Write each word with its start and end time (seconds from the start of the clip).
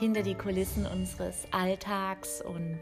Hinter 0.00 0.22
die 0.22 0.34
Kulissen 0.34 0.86
unseres 0.86 1.46
Alltags 1.50 2.40
und 2.40 2.80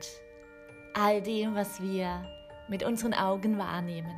all 0.94 1.20
dem, 1.20 1.56
was 1.56 1.82
wir 1.82 2.24
mit 2.68 2.84
unseren 2.84 3.12
Augen 3.12 3.58
wahrnehmen. 3.58 4.14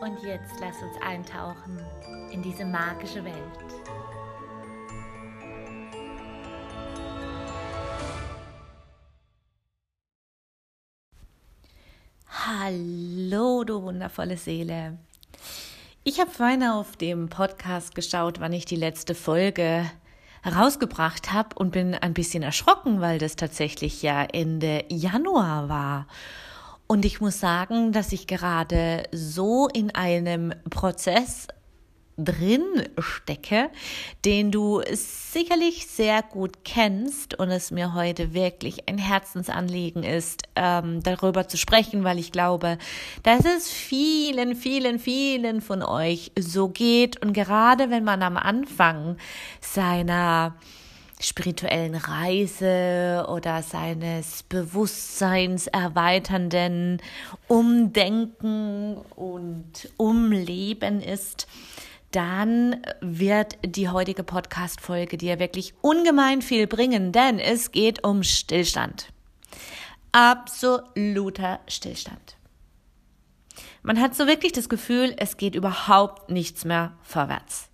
Und 0.00 0.22
jetzt 0.22 0.54
lass 0.60 0.80
uns 0.80 0.96
eintauchen 1.04 1.84
in 2.30 2.42
diese 2.42 2.64
magische 2.64 3.24
Welt. 3.24 3.34
Hallo, 12.28 13.64
du 13.64 13.82
wundervolle 13.82 14.36
Seele. 14.36 14.96
Ich 16.04 16.20
habe 16.20 16.30
vorhin 16.30 16.62
auf 16.62 16.94
dem 16.94 17.28
Podcast 17.28 17.96
geschaut, 17.96 18.38
wann 18.38 18.52
ich 18.52 18.64
die 18.64 18.76
letzte 18.76 19.16
Folge 19.16 19.90
herausgebracht 20.42 21.32
habe 21.32 21.56
und 21.56 21.72
bin 21.72 21.94
ein 21.94 22.14
bisschen 22.14 22.42
erschrocken, 22.42 23.00
weil 23.00 23.18
das 23.18 23.36
tatsächlich 23.36 24.02
ja 24.02 24.24
Ende 24.24 24.84
Januar 24.88 25.68
war. 25.68 26.06
Und 26.86 27.04
ich 27.04 27.20
muss 27.20 27.38
sagen, 27.38 27.92
dass 27.92 28.12
ich 28.12 28.26
gerade 28.26 29.02
so 29.12 29.68
in 29.68 29.94
einem 29.94 30.54
Prozess 30.70 31.48
drin 32.18 32.64
stecke, 32.98 33.70
den 34.24 34.50
du 34.50 34.82
sicherlich 34.92 35.86
sehr 35.86 36.22
gut 36.22 36.64
kennst 36.64 37.38
und 37.38 37.50
es 37.50 37.70
mir 37.70 37.94
heute 37.94 38.34
wirklich 38.34 38.88
ein 38.88 38.98
Herzensanliegen 38.98 40.02
ist, 40.02 40.42
ähm, 40.56 41.02
darüber 41.02 41.48
zu 41.48 41.56
sprechen, 41.56 42.02
weil 42.04 42.18
ich 42.18 42.32
glaube, 42.32 42.78
dass 43.22 43.44
es 43.44 43.70
vielen, 43.70 44.56
vielen, 44.56 44.98
vielen 44.98 45.60
von 45.60 45.82
euch 45.82 46.32
so 46.38 46.68
geht. 46.68 47.22
Und 47.22 47.32
gerade 47.32 47.90
wenn 47.90 48.04
man 48.04 48.22
am 48.22 48.36
Anfang 48.36 49.16
seiner 49.60 50.56
spirituellen 51.20 51.96
Reise 51.96 53.26
oder 53.28 53.62
seines 53.62 54.44
Bewusstseins 54.44 55.66
erweiternden 55.66 57.02
Umdenken 57.48 58.96
und 59.16 59.92
Umleben 59.96 61.00
ist, 61.00 61.48
dann 62.10 62.82
wird 63.00 63.58
die 63.64 63.88
heutige 63.88 64.22
Podcast-Folge 64.22 65.16
dir 65.16 65.38
wirklich 65.38 65.74
ungemein 65.82 66.42
viel 66.42 66.66
bringen, 66.66 67.12
denn 67.12 67.38
es 67.38 67.70
geht 67.72 68.04
um 68.04 68.22
Stillstand. 68.22 69.08
Absoluter 70.12 71.60
Stillstand. 71.68 72.36
Man 73.82 74.00
hat 74.00 74.14
so 74.14 74.26
wirklich 74.26 74.52
das 74.52 74.68
Gefühl, 74.68 75.14
es 75.18 75.36
geht 75.36 75.54
überhaupt 75.54 76.30
nichts 76.30 76.64
mehr 76.64 76.96
vorwärts. 77.02 77.68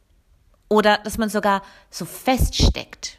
Oder 0.68 0.98
dass 0.98 1.18
man 1.18 1.28
sogar 1.28 1.62
so 1.90 2.04
feststeckt 2.04 3.18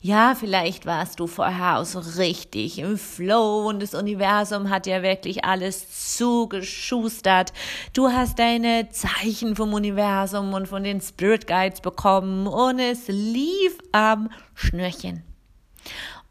ja, 0.00 0.36
vielleicht 0.38 0.86
warst 0.86 1.18
du 1.18 1.26
vorher 1.26 1.78
auch 1.78 1.84
so 1.84 1.98
richtig 1.98 2.78
im 2.78 2.96
Flow 2.96 3.68
und 3.68 3.82
das 3.82 3.94
Universum 3.94 4.70
hat 4.70 4.86
ja 4.86 5.02
wirklich 5.02 5.44
alles 5.44 5.97
zugeschustert. 6.16 7.52
Du 7.92 8.08
hast 8.08 8.38
deine 8.38 8.88
Zeichen 8.90 9.56
vom 9.56 9.74
Universum 9.74 10.54
und 10.54 10.68
von 10.68 10.84
den 10.84 11.00
Spirit 11.00 11.46
Guides 11.46 11.80
bekommen 11.80 12.46
und 12.46 12.78
es 12.78 13.08
lief 13.08 13.78
am 13.92 14.30
Schnürchen. 14.54 15.22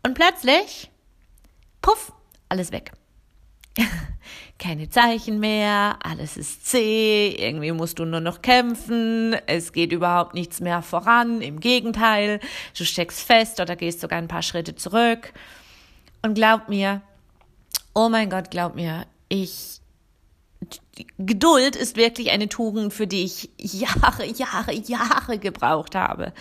Und 0.03 0.13
plötzlich, 0.13 0.89
puff, 1.81 2.11
alles 2.49 2.71
weg. 2.71 2.91
keine 4.59 4.89
Zeichen 4.89 5.39
mehr, 5.39 5.97
alles 6.01 6.35
ist 6.35 6.65
zäh, 6.65 7.29
irgendwie 7.29 7.71
musst 7.71 7.99
du 7.99 8.05
nur 8.05 8.21
noch 8.21 8.41
kämpfen, 8.41 9.35
es 9.45 9.71
geht 9.71 9.91
überhaupt 9.91 10.33
nichts 10.33 10.59
mehr 10.59 10.81
voran, 10.81 11.41
im 11.41 11.59
Gegenteil, 11.59 12.39
du 12.75 12.85
steckst 12.85 13.21
fest 13.21 13.59
oder 13.59 13.75
gehst 13.75 13.99
sogar 13.99 14.17
ein 14.17 14.27
paar 14.27 14.41
Schritte 14.41 14.75
zurück. 14.75 15.33
Und 16.23 16.33
glaub 16.33 16.67
mir, 16.67 17.01
oh 17.93 18.09
mein 18.09 18.29
Gott, 18.29 18.49
glaub 18.49 18.75
mir, 18.75 19.05
ich 19.29 19.81
Geduld 21.19 21.75
ist 21.75 21.95
wirklich 21.95 22.31
eine 22.31 22.49
Tugend, 22.49 22.91
für 22.91 23.05
die 23.05 23.23
ich 23.23 23.49
Jahre, 23.59 24.25
Jahre, 24.25 24.73
Jahre 24.73 25.37
gebraucht 25.37 25.93
habe. 25.93 26.33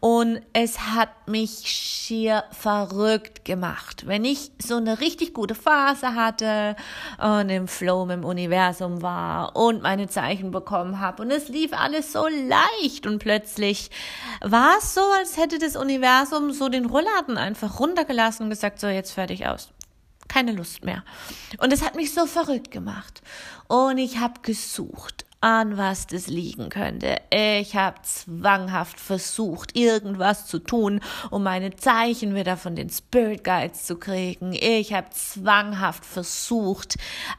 Und 0.00 0.40
es 0.52 0.78
hat 0.78 1.08
mich 1.26 1.62
schier 1.66 2.44
verrückt 2.52 3.44
gemacht. 3.44 4.06
Wenn 4.06 4.24
ich 4.24 4.52
so 4.62 4.76
eine 4.76 5.00
richtig 5.00 5.34
gute 5.34 5.56
Phase 5.56 6.14
hatte 6.14 6.76
und 7.18 7.48
im 7.48 7.66
Flow 7.66 8.08
im 8.08 8.24
Universum 8.24 9.02
war 9.02 9.56
und 9.56 9.82
meine 9.82 10.08
Zeichen 10.08 10.52
bekommen 10.52 11.00
habe 11.00 11.22
und 11.22 11.32
es 11.32 11.48
lief 11.48 11.72
alles 11.72 12.12
so 12.12 12.26
leicht 12.28 13.06
und 13.06 13.18
plötzlich 13.18 13.90
war 14.40 14.76
es 14.78 14.94
so, 14.94 15.00
als 15.18 15.36
hätte 15.36 15.58
das 15.58 15.74
Universum 15.74 16.52
so 16.52 16.68
den 16.68 16.86
Rollladen 16.86 17.38
einfach 17.38 17.80
runtergelassen 17.80 18.44
und 18.44 18.50
gesagt, 18.50 18.78
so 18.78 18.86
jetzt 18.86 19.12
fertig 19.12 19.46
aus 19.46 19.70
keine 20.28 20.52
Lust 20.52 20.84
mehr. 20.84 21.04
Und 21.58 21.72
es 21.72 21.82
hat 21.82 21.94
mich 21.96 22.14
so 22.14 22.26
verrückt 22.26 22.70
gemacht. 22.70 23.22
Und 23.68 23.98
ich 23.98 24.18
habe 24.18 24.40
gesucht 24.42 25.25
an 25.46 25.76
was 25.76 26.08
das 26.08 26.26
liegen 26.26 26.70
könnte. 26.70 27.18
Ich 27.30 27.76
habe 27.76 28.02
zwanghaft 28.02 28.98
versucht, 28.98 29.78
irgendwas 29.78 30.46
zu 30.46 30.58
tun, 30.58 30.98
um 31.30 31.44
meine 31.44 31.76
Zeichen 31.76 32.34
wieder 32.34 32.56
von 32.56 32.74
den 32.74 32.90
Spirit 32.90 33.44
Guides 33.44 33.84
zu 33.84 33.96
kriegen. 33.96 34.52
Ich 34.52 34.92
habe 34.92 35.10
zwanghaft 35.10 36.04
versucht, 36.04 36.96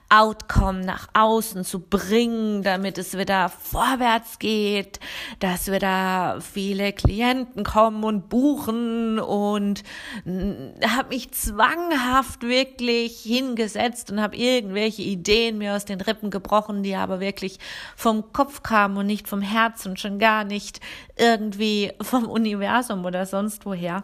Outcome 0.07 0.85
nach 0.85 1.09
außen 1.15 1.65
zu 1.65 1.81
bringen, 1.81 2.63
damit 2.63 2.97
es 2.97 3.17
wieder 3.17 3.49
vorwärts 3.49 4.39
geht, 4.39 5.01
dass 5.39 5.69
wieder 5.69 6.39
viele 6.39 6.93
Klienten 6.93 7.65
kommen 7.65 8.05
und 8.05 8.29
buchen 8.29 9.19
und 9.19 9.83
habe 10.25 11.09
mich 11.09 11.31
zwanghaft 11.31 12.43
wirklich 12.43 13.19
hingesetzt 13.19 14.11
und 14.11 14.21
habe 14.21 14.37
irgendwelche 14.37 15.01
Ideen 15.01 15.57
mir 15.57 15.75
aus 15.75 15.83
den 15.83 15.99
Rippen 15.99 16.31
gebrochen, 16.31 16.83
die 16.83 16.95
aber 16.95 17.19
wirklich 17.19 17.59
vom 17.97 18.31
Kopf 18.31 18.61
kam 18.61 18.95
und 18.95 19.07
nicht 19.07 19.27
vom 19.27 19.41
Herz 19.41 19.87
und 19.87 19.99
schon 19.99 20.19
gar 20.19 20.43
nicht 20.43 20.79
irgendwie 21.15 21.91
vom 21.99 22.25
Universum 22.29 23.03
oder 23.05 23.25
sonst 23.25 23.65
woher. 23.65 24.03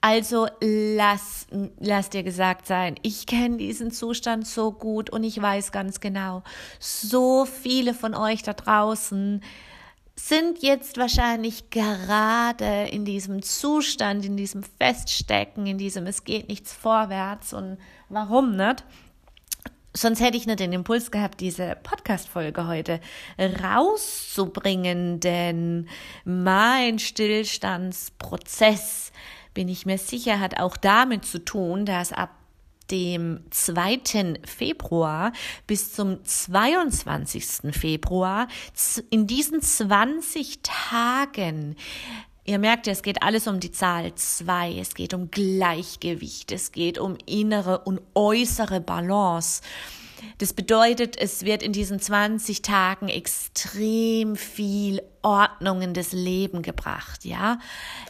Also 0.00 0.46
lass, 0.62 1.46
lass 1.78 2.08
dir 2.08 2.22
gesagt 2.22 2.66
sein, 2.66 2.94
ich 3.02 3.26
kenne 3.26 3.58
diesen 3.58 3.90
Zustand 3.90 4.46
so 4.46 4.72
gut 4.72 5.10
und 5.10 5.22
ich 5.22 5.40
weiß 5.40 5.70
ganz 5.70 6.00
genau, 6.00 6.42
so 6.78 7.44
viele 7.44 7.92
von 7.92 8.14
euch 8.14 8.42
da 8.42 8.54
draußen 8.54 9.42
sind 10.16 10.62
jetzt 10.62 10.96
wahrscheinlich 10.96 11.68
gerade 11.68 12.88
in 12.90 13.04
diesem 13.04 13.42
Zustand, 13.42 14.24
in 14.24 14.38
diesem 14.38 14.62
Feststecken, 14.62 15.66
in 15.66 15.76
diesem 15.76 16.06
es 16.06 16.24
geht 16.24 16.48
nichts 16.48 16.72
vorwärts 16.72 17.52
und 17.52 17.76
warum 18.08 18.56
nicht? 18.56 18.82
Sonst 19.92 20.20
hätte 20.20 20.36
ich 20.36 20.46
nicht 20.46 20.60
den 20.60 20.72
Impuls 20.72 21.10
gehabt, 21.10 21.40
diese 21.40 21.76
Podcast-Folge 21.82 22.68
heute 22.68 23.00
rauszubringen, 23.38 25.18
denn 25.18 25.88
mein 26.24 27.00
Stillstandsprozess, 27.00 29.10
bin 29.52 29.68
ich 29.68 29.86
mir 29.86 29.98
sicher, 29.98 30.38
hat 30.38 30.60
auch 30.60 30.76
damit 30.76 31.24
zu 31.24 31.44
tun, 31.44 31.86
dass 31.86 32.12
ab 32.12 32.30
dem 32.92 33.40
2. 33.50 34.38
Februar 34.44 35.32
bis 35.66 35.92
zum 35.92 36.24
22. 36.24 37.72
Februar 37.72 38.46
in 39.10 39.26
diesen 39.26 39.60
20 39.60 40.60
Tagen 40.62 41.74
Ihr 42.50 42.58
merkt 42.58 42.88
ja, 42.88 42.92
es 42.92 43.04
geht 43.04 43.22
alles 43.22 43.46
um 43.46 43.60
die 43.60 43.70
Zahl 43.70 44.12
zwei. 44.16 44.76
Es 44.76 44.96
geht 44.96 45.14
um 45.14 45.30
Gleichgewicht. 45.30 46.50
Es 46.50 46.72
geht 46.72 46.98
um 46.98 47.16
innere 47.24 47.78
und 47.78 48.00
äußere 48.16 48.80
Balance. 48.80 49.62
Das 50.38 50.52
bedeutet, 50.52 51.16
es 51.16 51.44
wird 51.44 51.62
in 51.62 51.72
diesen 51.72 52.00
20 52.00 52.62
Tagen 52.62 53.08
extrem 53.08 54.34
viel 54.34 55.00
Ordnung 55.22 55.80
in 55.80 55.94
das 55.94 56.10
Leben 56.10 56.62
gebracht, 56.62 57.24
ja. 57.24 57.60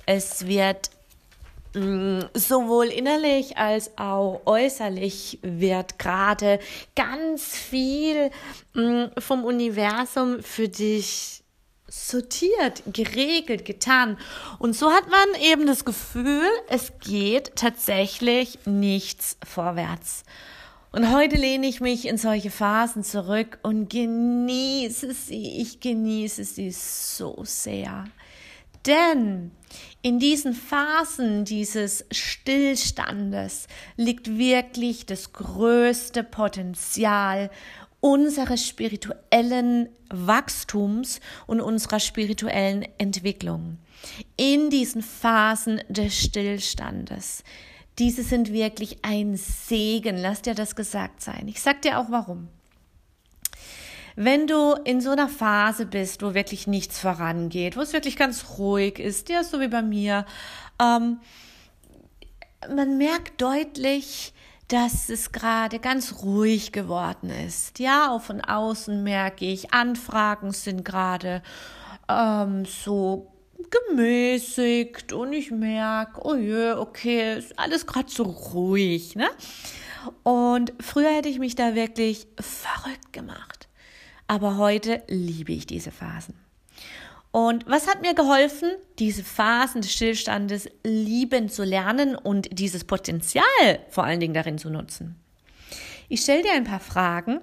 Es 0.06 0.46
wird 0.46 0.88
mm, 1.74 2.20
sowohl 2.32 2.86
innerlich 2.86 3.58
als 3.58 3.98
auch 3.98 4.40
äußerlich 4.46 5.38
wird 5.42 5.98
gerade 5.98 6.60
ganz 6.96 7.54
viel 7.54 8.30
mm, 8.72 9.08
vom 9.18 9.44
Universum 9.44 10.42
für 10.42 10.70
dich 10.70 11.39
sortiert, 11.90 12.82
geregelt, 12.86 13.64
getan. 13.64 14.16
Und 14.58 14.74
so 14.76 14.90
hat 14.90 15.10
man 15.10 15.42
eben 15.42 15.66
das 15.66 15.84
Gefühl, 15.84 16.48
es 16.68 16.92
geht 17.00 17.56
tatsächlich 17.56 18.60
nichts 18.64 19.36
vorwärts. 19.44 20.22
Und 20.92 21.12
heute 21.12 21.36
lehne 21.36 21.66
ich 21.66 21.80
mich 21.80 22.06
in 22.06 22.16
solche 22.16 22.50
Phasen 22.50 23.04
zurück 23.04 23.58
und 23.62 23.90
genieße 23.90 25.12
sie. 25.12 25.60
Ich 25.60 25.80
genieße 25.80 26.44
sie 26.44 26.70
so 26.70 27.42
sehr. 27.44 28.04
Denn 28.86 29.50
in 30.02 30.18
diesen 30.18 30.54
Phasen 30.54 31.44
dieses 31.44 32.06
Stillstandes 32.10 33.66
liegt 33.96 34.38
wirklich 34.38 35.06
das 35.06 35.32
größte 35.32 36.24
Potenzial 36.24 37.50
unseres 38.00 38.66
spirituellen 38.66 39.88
Wachstums 40.08 41.20
und 41.46 41.60
unserer 41.60 42.00
spirituellen 42.00 42.86
Entwicklung. 42.98 43.78
In 44.36 44.70
diesen 44.70 45.02
Phasen 45.02 45.82
des 45.88 46.18
Stillstandes. 46.18 47.44
Diese 47.98 48.22
sind 48.22 48.52
wirklich 48.52 49.04
ein 49.04 49.36
Segen. 49.36 50.16
Lass 50.16 50.42
dir 50.42 50.54
das 50.54 50.74
gesagt 50.74 51.20
sein. 51.20 51.48
Ich 51.48 51.60
sag 51.60 51.82
dir 51.82 51.98
auch 51.98 52.10
warum. 52.10 52.48
Wenn 54.16 54.46
du 54.46 54.72
in 54.84 55.00
so 55.00 55.10
einer 55.10 55.28
Phase 55.28 55.86
bist, 55.86 56.22
wo 56.22 56.34
wirklich 56.34 56.66
nichts 56.66 56.98
vorangeht, 56.98 57.76
wo 57.76 57.80
es 57.80 57.92
wirklich 57.92 58.16
ganz 58.16 58.58
ruhig 58.58 58.98
ist, 58.98 59.28
ja, 59.28 59.44
so 59.44 59.60
wie 59.60 59.68
bei 59.68 59.82
mir, 59.82 60.26
ähm, 60.80 61.20
man 62.68 62.98
merkt 62.98 63.40
deutlich, 63.40 64.32
dass 64.70 65.08
es 65.08 65.32
gerade 65.32 65.80
ganz 65.80 66.22
ruhig 66.22 66.70
geworden 66.70 67.28
ist. 67.28 67.80
Ja, 67.80 68.12
auch 68.12 68.22
von 68.22 68.40
außen 68.40 69.02
merke 69.02 69.44
ich, 69.44 69.74
Anfragen 69.74 70.52
sind 70.52 70.84
gerade 70.84 71.42
ähm, 72.08 72.64
so 72.64 73.32
gemäßigt 73.88 75.12
und 75.12 75.32
ich 75.32 75.50
merke, 75.50 76.24
oh 76.24 76.36
je, 76.36 76.72
okay, 76.72 77.36
ist 77.36 77.58
alles 77.58 77.84
gerade 77.84 78.10
so 78.10 78.22
ruhig, 78.22 79.16
ne? 79.16 79.28
Und 80.22 80.72
früher 80.80 81.10
hätte 81.10 81.28
ich 81.28 81.40
mich 81.40 81.56
da 81.56 81.74
wirklich 81.74 82.28
verrückt 82.38 83.12
gemacht. 83.12 83.68
Aber 84.28 84.56
heute 84.56 85.02
liebe 85.08 85.52
ich 85.52 85.66
diese 85.66 85.90
Phasen. 85.90 86.49
Und 87.32 87.64
was 87.68 87.86
hat 87.86 88.02
mir 88.02 88.14
geholfen, 88.14 88.70
diese 88.98 89.22
Phasen 89.22 89.82
des 89.82 89.92
Stillstandes 89.92 90.68
lieben 90.82 91.48
zu 91.48 91.62
lernen 91.62 92.16
und 92.16 92.58
dieses 92.58 92.84
Potenzial 92.84 93.44
vor 93.88 94.04
allen 94.04 94.20
Dingen 94.20 94.34
darin 94.34 94.58
zu 94.58 94.68
nutzen? 94.68 95.16
Ich 96.08 96.22
stelle 96.22 96.42
dir 96.42 96.52
ein 96.54 96.64
paar 96.64 96.80
Fragen 96.80 97.40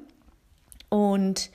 und 0.89 1.49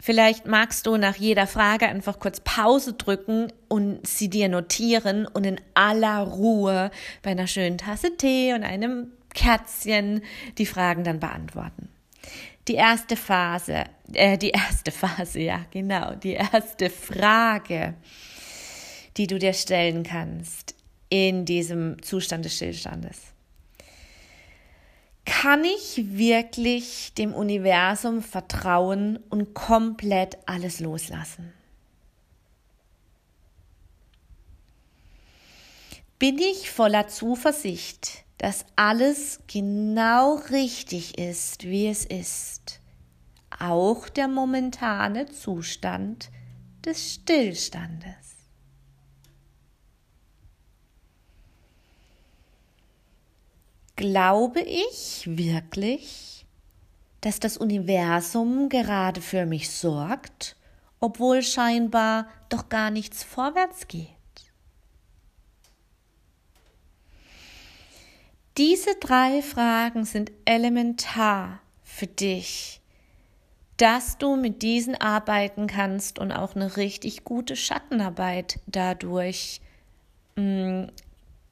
vielleicht 0.00 0.46
magst 0.46 0.86
du 0.86 0.96
nach 0.96 1.14
jeder 1.14 1.46
Frage 1.46 1.86
einfach 1.86 2.18
kurz 2.18 2.40
Pause 2.40 2.94
drücken 2.94 3.52
und 3.68 4.04
sie 4.04 4.28
dir 4.28 4.48
notieren 4.48 5.26
und 5.26 5.44
in 5.44 5.60
aller 5.74 6.18
Ruhe 6.22 6.90
bei 7.22 7.30
einer 7.30 7.46
schönen 7.46 7.78
Tasse 7.78 8.16
Tee 8.16 8.52
und 8.52 8.64
einem 8.64 9.12
Kerzchen 9.32 10.22
die 10.58 10.66
Fragen 10.66 11.04
dann 11.04 11.20
beantworten 11.20 11.88
die 12.68 12.74
erste 12.74 13.16
Phase, 13.16 13.84
äh, 14.12 14.36
die 14.36 14.50
erste 14.50 14.90
Phase, 14.90 15.40
ja, 15.40 15.64
genau, 15.70 16.14
die 16.14 16.34
erste 16.34 16.90
Frage, 16.90 17.94
die 19.16 19.26
du 19.26 19.38
dir 19.38 19.54
stellen 19.54 20.02
kannst 20.02 20.74
in 21.08 21.44
diesem 21.44 22.00
Zustand 22.02 22.44
des 22.44 22.56
Stillstandes. 22.56 23.18
Kann 25.24 25.64
ich 25.64 26.16
wirklich 26.16 27.12
dem 27.14 27.34
Universum 27.34 28.22
vertrauen 28.22 29.18
und 29.28 29.54
komplett 29.54 30.38
alles 30.46 30.80
loslassen? 30.80 31.52
Bin 36.18 36.38
ich 36.38 36.70
voller 36.70 37.08
Zuversicht, 37.08 38.24
dass 38.38 38.64
alles 38.76 39.40
genau 39.48 40.36
richtig 40.50 41.18
ist, 41.18 41.64
wie 41.64 41.88
es 41.88 42.04
ist. 42.04 42.80
Auch 43.58 44.08
der 44.08 44.28
momentane 44.28 45.26
Zustand 45.26 46.30
des 46.84 47.14
Stillstandes. 47.14 48.36
Glaube 53.96 54.60
ich 54.60 55.24
wirklich, 55.26 56.46
dass 57.20 57.40
das 57.40 57.56
Universum 57.56 58.68
gerade 58.68 59.20
für 59.20 59.44
mich 59.44 59.70
sorgt, 59.70 60.54
obwohl 61.00 61.42
scheinbar 61.42 62.28
doch 62.48 62.68
gar 62.68 62.90
nichts 62.92 63.24
vorwärts 63.24 63.88
geht? 63.88 64.17
Diese 68.58 68.96
drei 68.96 69.40
Fragen 69.40 70.04
sind 70.04 70.32
elementar 70.44 71.60
für 71.84 72.08
dich, 72.08 72.80
dass 73.76 74.18
du 74.18 74.34
mit 74.34 74.62
diesen 74.62 75.00
arbeiten 75.00 75.68
kannst 75.68 76.18
und 76.18 76.32
auch 76.32 76.56
eine 76.56 76.76
richtig 76.76 77.22
gute 77.22 77.54
Schattenarbeit 77.54 78.58
dadurch 78.66 79.60
mm, 80.34 80.86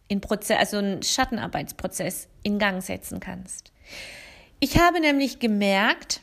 in 0.08 0.20
Prozess, 0.20 0.58
also 0.58 0.78
einen 0.78 1.04
Schattenarbeitsprozess 1.04 2.26
in 2.42 2.58
Gang 2.58 2.82
setzen 2.82 3.20
kannst. 3.20 3.70
Ich 4.58 4.80
habe 4.80 4.98
nämlich 4.98 5.38
gemerkt, 5.38 6.22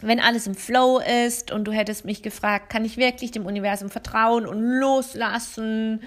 wenn 0.00 0.18
alles 0.18 0.48
im 0.48 0.56
Flow 0.56 0.98
ist 0.98 1.52
und 1.52 1.64
du 1.64 1.70
hättest 1.70 2.04
mich 2.04 2.22
gefragt, 2.24 2.70
kann 2.70 2.84
ich 2.84 2.96
wirklich 2.96 3.30
dem 3.30 3.46
Universum 3.46 3.88
vertrauen 3.88 4.46
und 4.46 4.60
loslassen? 4.60 6.02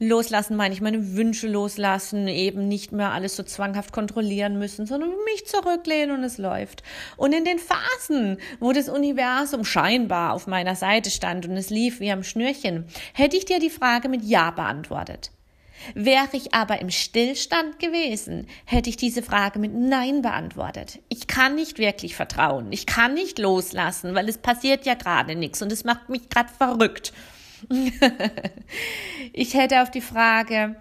Loslassen 0.00 0.56
meine 0.56 0.74
ich 0.74 0.80
meine 0.80 1.14
Wünsche 1.14 1.46
loslassen, 1.46 2.26
eben 2.26 2.66
nicht 2.66 2.92
mehr 2.92 3.12
alles 3.12 3.36
so 3.36 3.42
zwanghaft 3.44 3.92
kontrollieren 3.92 4.58
müssen, 4.58 4.86
sondern 4.86 5.10
mich 5.24 5.46
zurücklehnen 5.46 6.16
und 6.16 6.24
es 6.24 6.36
läuft. 6.38 6.82
Und 7.16 7.32
in 7.32 7.44
den 7.44 7.58
Phasen, 7.58 8.38
wo 8.58 8.72
das 8.72 8.88
Universum 8.88 9.64
scheinbar 9.64 10.32
auf 10.32 10.46
meiner 10.46 10.74
Seite 10.74 11.10
stand 11.10 11.46
und 11.46 11.56
es 11.56 11.70
lief 11.70 12.00
wie 12.00 12.10
am 12.10 12.24
Schnürchen, 12.24 12.86
hätte 13.12 13.36
ich 13.36 13.44
dir 13.44 13.60
die 13.60 13.70
Frage 13.70 14.08
mit 14.08 14.24
Ja 14.24 14.50
beantwortet. 14.50 15.30
Wäre 15.94 16.28
ich 16.32 16.54
aber 16.54 16.80
im 16.80 16.90
Stillstand 16.90 17.78
gewesen, 17.78 18.46
hätte 18.64 18.88
ich 18.88 18.96
diese 18.96 19.22
Frage 19.22 19.58
mit 19.58 19.74
Nein 19.74 20.22
beantwortet. 20.22 21.00
Ich 21.08 21.26
kann 21.26 21.54
nicht 21.54 21.78
wirklich 21.78 22.16
vertrauen. 22.16 22.72
Ich 22.72 22.86
kann 22.86 23.14
nicht 23.14 23.38
loslassen, 23.38 24.14
weil 24.14 24.28
es 24.28 24.38
passiert 24.38 24.86
ja 24.86 24.94
gerade 24.94 25.36
nichts 25.36 25.60
und 25.62 25.70
es 25.70 25.84
macht 25.84 26.08
mich 26.08 26.28
gerade 26.30 26.50
verrückt. 26.56 27.12
ich 29.32 29.54
hätte 29.54 29.82
auf 29.82 29.90
die 29.90 30.00
Frage, 30.00 30.76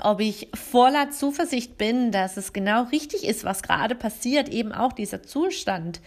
ob 0.00 0.20
ich 0.20 0.48
voller 0.54 1.10
Zuversicht 1.10 1.76
bin, 1.76 2.12
dass 2.12 2.36
es 2.36 2.52
genau 2.52 2.84
richtig 2.84 3.24
ist, 3.24 3.44
was 3.44 3.62
gerade 3.62 3.94
passiert, 3.94 4.48
eben 4.48 4.72
auch 4.72 4.92
dieser 4.92 5.22
Zustand, 5.22 6.00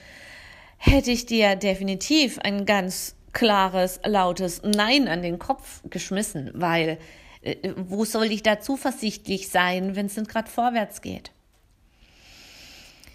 hätte 0.77 1.11
ich 1.11 1.25
dir 1.25 1.55
definitiv 1.55 2.39
ein 2.39 2.65
ganz 2.65 3.15
klares, 3.33 3.99
lautes 4.05 4.61
Nein 4.63 5.07
an 5.07 5.21
den 5.21 5.39
Kopf 5.39 5.81
geschmissen, 5.89 6.51
weil 6.53 6.97
äh, 7.41 7.73
wo 7.75 8.05
soll 8.05 8.31
ich 8.31 8.43
da 8.43 8.59
zuversichtlich 8.59 9.49
sein, 9.49 9.95
wenn 9.95 10.07
es 10.07 10.17
nicht 10.17 10.29
gerade 10.29 10.49
vorwärts 10.49 11.01
geht? 11.01 11.31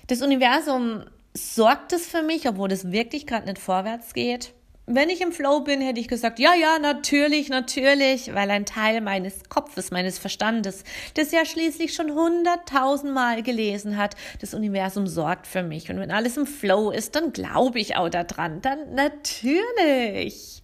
Das 0.07 0.23
Universum 0.23 1.05
sorgt 1.35 1.93
es 1.93 2.07
für 2.07 2.23
mich, 2.23 2.49
obwohl 2.49 2.73
es 2.73 2.91
wirklich 2.91 3.27
gerade 3.27 3.47
nicht 3.47 3.59
vorwärts 3.59 4.15
geht 4.15 4.53
wenn 4.95 5.09
ich 5.09 5.21
im 5.21 5.33
Flow 5.33 5.61
bin, 5.61 5.81
hätte 5.81 6.01
ich 6.01 6.09
gesagt, 6.09 6.39
ja, 6.39 6.55
ja, 6.55 6.79
natürlich, 6.79 7.49
natürlich, 7.49 8.35
weil 8.35 8.51
ein 8.51 8.67
Teil 8.67 9.01
meines 9.01 9.49
Kopfes, 9.49 9.91
meines 9.91 10.19
Verstandes, 10.19 10.85
das 11.15 11.33
ja 11.33 11.45
schließlich 11.45 11.95
schon 11.95 12.13
hunderttausendmal 12.13 13.43
gelesen 13.43 13.97
hat, 13.97 14.17
das 14.41 14.55
Universum 14.55 15.07
sorgt 15.07 15.47
für 15.47 15.63
mich. 15.63 15.91
Und 15.91 15.99
wenn 15.99 16.11
alles 16.11 16.37
im 16.37 16.47
Flow 16.47 16.91
ist, 16.91 17.15
dann 17.15 17.33
glaube 17.33 17.79
ich 17.79 17.97
auch 17.97 18.09
daran. 18.09 18.61
Dann 18.61 18.95
natürlich. 18.95 20.63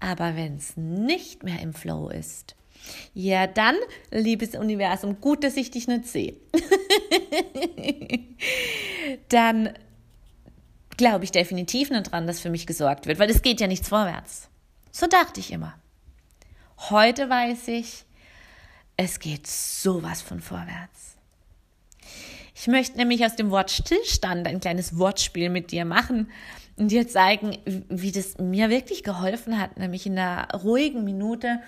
Aber 0.00 0.36
wenn 0.36 0.56
es 0.56 0.76
nicht 0.76 1.42
mehr 1.42 1.60
im 1.60 1.72
Flow 1.72 2.08
ist, 2.08 2.54
ja, 3.14 3.46
dann, 3.46 3.76
liebes 4.10 4.54
Universum, 4.54 5.20
gut, 5.20 5.42
dass 5.42 5.56
ich 5.56 5.70
dich 5.70 5.88
nicht 5.88 6.06
sehe. 6.06 6.36
dann 9.28 9.70
glaube 10.96 11.24
ich 11.24 11.30
definitiv 11.30 11.90
nicht 11.90 12.12
dran, 12.12 12.26
dass 12.26 12.40
für 12.40 12.50
mich 12.50 12.66
gesorgt 12.66 13.06
wird, 13.06 13.18
weil 13.18 13.30
es 13.30 13.42
geht 13.42 13.60
ja 13.60 13.66
nichts 13.66 13.88
vorwärts. 13.88 14.48
So 14.90 15.06
dachte 15.06 15.40
ich 15.40 15.50
immer. 15.52 15.74
Heute 16.90 17.28
weiß 17.28 17.68
ich, 17.68 18.04
es 18.96 19.18
geht 19.18 19.46
sowas 19.46 20.22
von 20.22 20.40
vorwärts. 20.40 21.16
Ich 22.54 22.66
möchte 22.66 22.96
nämlich 22.96 23.24
aus 23.24 23.36
dem 23.36 23.50
Wort 23.50 23.70
Stillstand 23.70 24.46
ein 24.46 24.60
kleines 24.60 24.96
Wortspiel 24.96 25.50
mit 25.50 25.70
dir 25.70 25.84
machen 25.84 26.30
und 26.76 26.90
dir 26.90 27.06
zeigen, 27.06 27.58
wie 27.88 28.12
das 28.12 28.38
mir 28.38 28.70
wirklich 28.70 29.02
geholfen 29.02 29.58
hat. 29.58 29.76
Nämlich 29.76 30.06
in 30.06 30.18
einer 30.18 30.48
ruhigen 30.54 31.04
Minute 31.04 31.60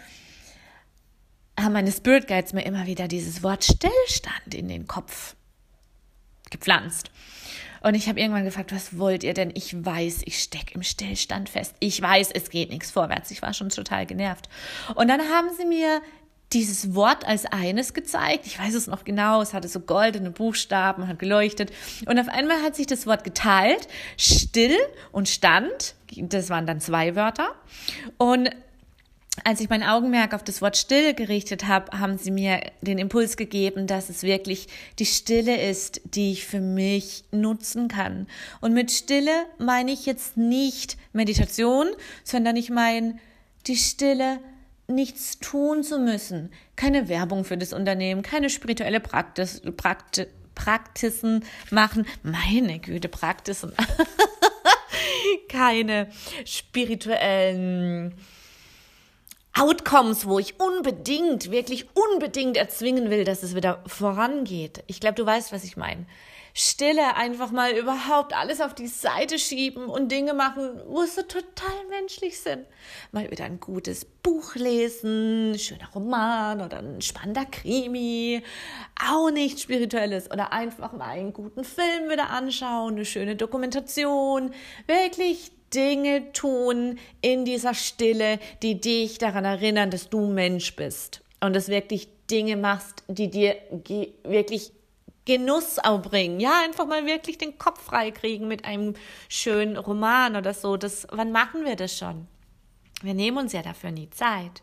haben 1.59 1.73
meine 1.75 1.93
Spirit 1.93 2.27
Guides 2.27 2.55
mir 2.55 2.65
immer 2.65 2.87
wieder 2.87 3.09
dieses 3.09 3.43
Wort 3.43 3.65
Stillstand 3.65 4.55
in 4.55 4.69
den 4.69 4.87
Kopf 4.87 5.37
gepflanzt. 6.51 7.11
Und 7.83 7.95
ich 7.95 8.09
habe 8.09 8.21
irgendwann 8.21 8.45
gefragt, 8.45 8.73
was 8.73 8.99
wollt 8.99 9.25
ihr 9.25 9.35
denn? 9.35 9.53
Ich 9.55 9.85
weiß, 9.85 10.23
ich 10.25 10.43
stecke 10.43 10.75
im 10.75 10.83
Stillstand 10.83 11.49
fest. 11.49 11.75
Ich 11.81 12.01
weiß, 12.01 12.31
es 12.33 12.51
geht 12.51 12.71
nichts 12.71 12.91
vorwärts. 12.91 13.31
Ich 13.31 13.43
war 13.43 13.55
schon 13.55 13.69
total 13.69 14.07
genervt. 14.07 14.49
Und 14.95 15.09
dann 15.09 15.21
haben 15.21 15.49
sie 15.57 15.65
mir 15.65 16.01
dieses 16.53 16.95
Wort 16.95 17.27
als 17.27 17.45
eines 17.47 17.93
gezeigt. 17.93 18.47
Ich 18.47 18.59
weiß 18.59 18.75
es 18.75 18.87
noch 18.87 19.05
genau. 19.05 19.43
Es 19.43 19.53
hatte 19.53 19.69
so 19.69 19.81
goldene 19.81 20.31
Buchstaben, 20.31 21.07
hat 21.07 21.19
geleuchtet. 21.19 21.71
Und 22.07 22.19
auf 22.19 22.29
einmal 22.29 22.63
hat 22.63 22.75
sich 22.75 22.87
das 22.87 23.07
Wort 23.07 23.25
geteilt. 23.25 23.87
Still 24.17 24.77
und 25.13 25.29
Stand. 25.29 25.95
Das 26.17 26.49
waren 26.49 26.67
dann 26.67 26.81
zwei 26.81 27.17
Wörter. 27.17 27.51
Und 28.17 28.51
als 29.45 29.61
ich 29.61 29.69
mein 29.69 29.83
Augenmerk 29.83 30.35
auf 30.35 30.43
das 30.43 30.63
Wort 30.63 30.77
Stille 30.77 31.15
gerichtet 31.15 31.67
habe, 31.67 31.99
haben 31.99 32.19
sie 32.19 32.31
mir 32.31 32.61
den 32.81 32.99
Impuls 32.99 33.37
gegeben, 33.37 33.87
dass 33.87 34.09
es 34.09 34.23
wirklich 34.23 34.69
die 34.99 35.07
Stille 35.07 35.61
ist, 35.69 36.01
die 36.05 36.33
ich 36.33 36.47
für 36.47 36.61
mich 36.61 37.25
nutzen 37.31 37.89
kann. 37.89 38.27
Und 38.61 38.75
mit 38.75 38.91
Stille 38.91 39.47
meine 39.59 39.93
ich 39.93 40.07
jetzt 40.07 40.37
nicht 40.37 40.97
Meditation, 41.13 41.89
sondern 42.25 42.57
ich 42.57 42.71
meine 42.71 43.19
die 43.67 43.77
Stille, 43.77 44.41
nichts 44.89 45.39
tun 45.39 45.83
zu 45.85 45.99
müssen. 45.99 46.51
Keine 46.75 47.09
Werbung 47.09 47.45
für 47.45 47.59
das 47.59 47.73
Unternehmen, 47.73 48.23
keine 48.23 48.51
spirituelle 48.51 49.01
Praxis, 49.01 49.61
Prakti 49.77 50.27
Praktisen 50.55 51.45
machen. 51.71 52.05
Meine 52.25 52.81
Güte, 52.81 53.09
Praktisen. 53.09 53.73
keine 55.49 56.09
spirituellen 56.45 58.15
Outcomes, 59.59 60.27
wo 60.27 60.39
ich 60.39 60.61
unbedingt, 60.61 61.51
wirklich 61.51 61.89
unbedingt 61.95 62.57
erzwingen 62.57 63.11
will, 63.11 63.25
dass 63.25 63.43
es 63.43 63.57
wieder 63.57 63.83
vorangeht. 63.87 64.85
Ich 64.87 65.01
glaube, 65.01 65.17
du 65.17 65.27
weißt, 65.27 65.53
was 65.53 65.65
ich 65.65 65.77
meine. 65.77 66.07
Stille 66.55 67.17
einfach 67.17 67.51
mal 67.51 67.73
überhaupt 67.73 68.37
alles 68.37 68.61
auf 68.61 68.75
die 68.75 68.87
Seite 68.87 69.39
schieben 69.39 69.87
und 69.87 70.11
Dinge 70.11 70.35
machen, 70.35 70.81
wo 70.87 71.03
es 71.03 71.15
so 71.15 71.23
total 71.23 71.75
menschlich 71.91 72.41
sind. 72.41 72.67
Mal 73.13 73.31
wieder 73.31 73.45
ein 73.45 73.61
gutes 73.61 74.05
Buch 74.05 74.55
lesen, 74.55 75.57
schöner 75.59 75.89
Roman 75.95 76.61
oder 76.61 76.79
ein 76.79 77.01
spannender 77.01 77.45
Krimi, 77.45 78.43
auch 79.09 79.31
nicht 79.31 79.61
spirituelles 79.61 80.31
oder 80.31 80.53
einfach 80.53 80.93
mal 80.93 81.11
einen 81.11 81.33
guten 81.33 81.65
Film 81.65 82.11
wieder 82.11 82.31
anschauen, 82.31 82.95
eine 82.95 83.05
schöne 83.05 83.37
Dokumentation, 83.37 84.53
wirklich 84.87 85.53
Dinge 85.75 86.33
tun 86.33 86.99
in 87.21 87.45
dieser 87.45 87.75
Stille, 87.75 88.39
die 88.63 88.81
dich 88.81 89.19
daran 89.19 89.45
erinnern, 89.45 89.91
dass 89.91 90.09
du 90.09 90.27
Mensch 90.27 90.75
bist 90.77 91.23
und 91.41 91.55
dass 91.55 91.69
wirklich 91.69 92.09
Dinge 92.31 92.57
machst, 92.57 93.05
die 93.09 93.31
dir 93.31 93.57
wirklich 94.25 94.73
Genuss 95.25 95.79
auch 95.79 96.01
bringen. 96.01 96.41
Ja, 96.41 96.63
einfach 96.65 96.87
mal 96.87 97.05
wirklich 97.05 97.37
den 97.37 97.59
Kopf 97.59 97.83
frei 97.83 98.11
kriegen 98.11 98.49
mit 98.49 98.65
einem 98.65 98.95
schönen 99.29 99.77
Roman 99.77 100.37
oder 100.37 100.55
so. 100.55 100.79
Das, 100.79 101.07
wann 101.11 101.33
machen 101.33 101.67
wir 101.67 101.77
das 101.77 101.97
schon? 101.97 102.27
Wir 103.03 103.15
nehmen 103.15 103.37
uns 103.37 103.53
ja 103.53 103.63
dafür 103.63 103.91
nie 103.91 104.09
Zeit. 104.09 104.63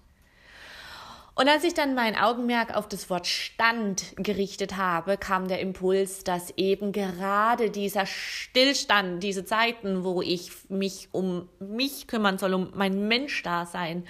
Und 1.37 1.49
als 1.49 1.65
ich 1.65 1.73
dann 1.73 1.95
mein 1.95 2.15
Augenmerk 2.15 2.73
auf 2.73 2.87
das 2.87 3.09
Wort 3.09 3.27
Stand 3.27 4.13
gerichtet 4.15 4.77
habe, 4.77 5.17
kam 5.17 5.49
der 5.49 5.59
Impuls, 5.59 6.23
dass 6.23 6.51
eben 6.55 6.93
gerade 6.93 7.69
dieser 7.69 8.05
Stillstand, 8.05 9.21
diese 9.21 9.43
Zeiten, 9.43 10.05
wo 10.05 10.21
ich 10.21 10.49
mich 10.69 11.09
um 11.11 11.49
mich 11.59 12.07
kümmern 12.07 12.37
soll, 12.37 12.53
um 12.53 12.71
mein 12.73 13.09
Menschdasein, 13.09 14.07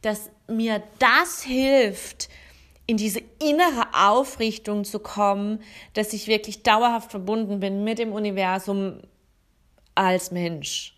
dass 0.00 0.30
mir 0.48 0.82
das 0.98 1.42
hilft, 1.42 2.30
in 2.86 2.96
diese 2.96 3.20
innere 3.38 3.88
Aufrichtung 3.92 4.84
zu 4.84 4.98
kommen, 4.98 5.62
dass 5.92 6.14
ich 6.14 6.26
wirklich 6.26 6.62
dauerhaft 6.62 7.10
verbunden 7.10 7.60
bin 7.60 7.84
mit 7.84 7.98
dem 7.98 8.12
Universum 8.12 9.02
als 9.94 10.30
Mensch. 10.30 10.96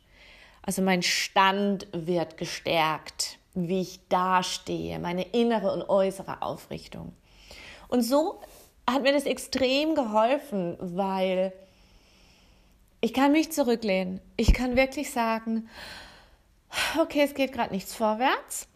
Also 0.62 0.82
mein 0.82 1.02
Stand 1.02 1.88
wird 1.92 2.36
gestärkt 2.36 3.33
wie 3.54 3.80
ich 3.80 4.00
dastehe, 4.08 4.98
meine 4.98 5.22
innere 5.22 5.72
und 5.72 5.88
äußere 5.88 6.42
Aufrichtung. 6.42 7.14
Und 7.88 8.02
so 8.02 8.40
hat 8.88 9.02
mir 9.02 9.12
das 9.12 9.24
extrem 9.24 9.94
geholfen, 9.94 10.76
weil 10.80 11.52
ich 13.00 13.12
kann 13.12 13.32
mich 13.32 13.52
zurücklehnen. 13.52 14.20
Ich 14.36 14.52
kann 14.52 14.76
wirklich 14.76 15.10
sagen, 15.10 15.68
okay, 17.00 17.22
es 17.22 17.34
geht 17.34 17.52
gerade 17.52 17.72
nichts 17.72 17.94
vorwärts. 17.94 18.66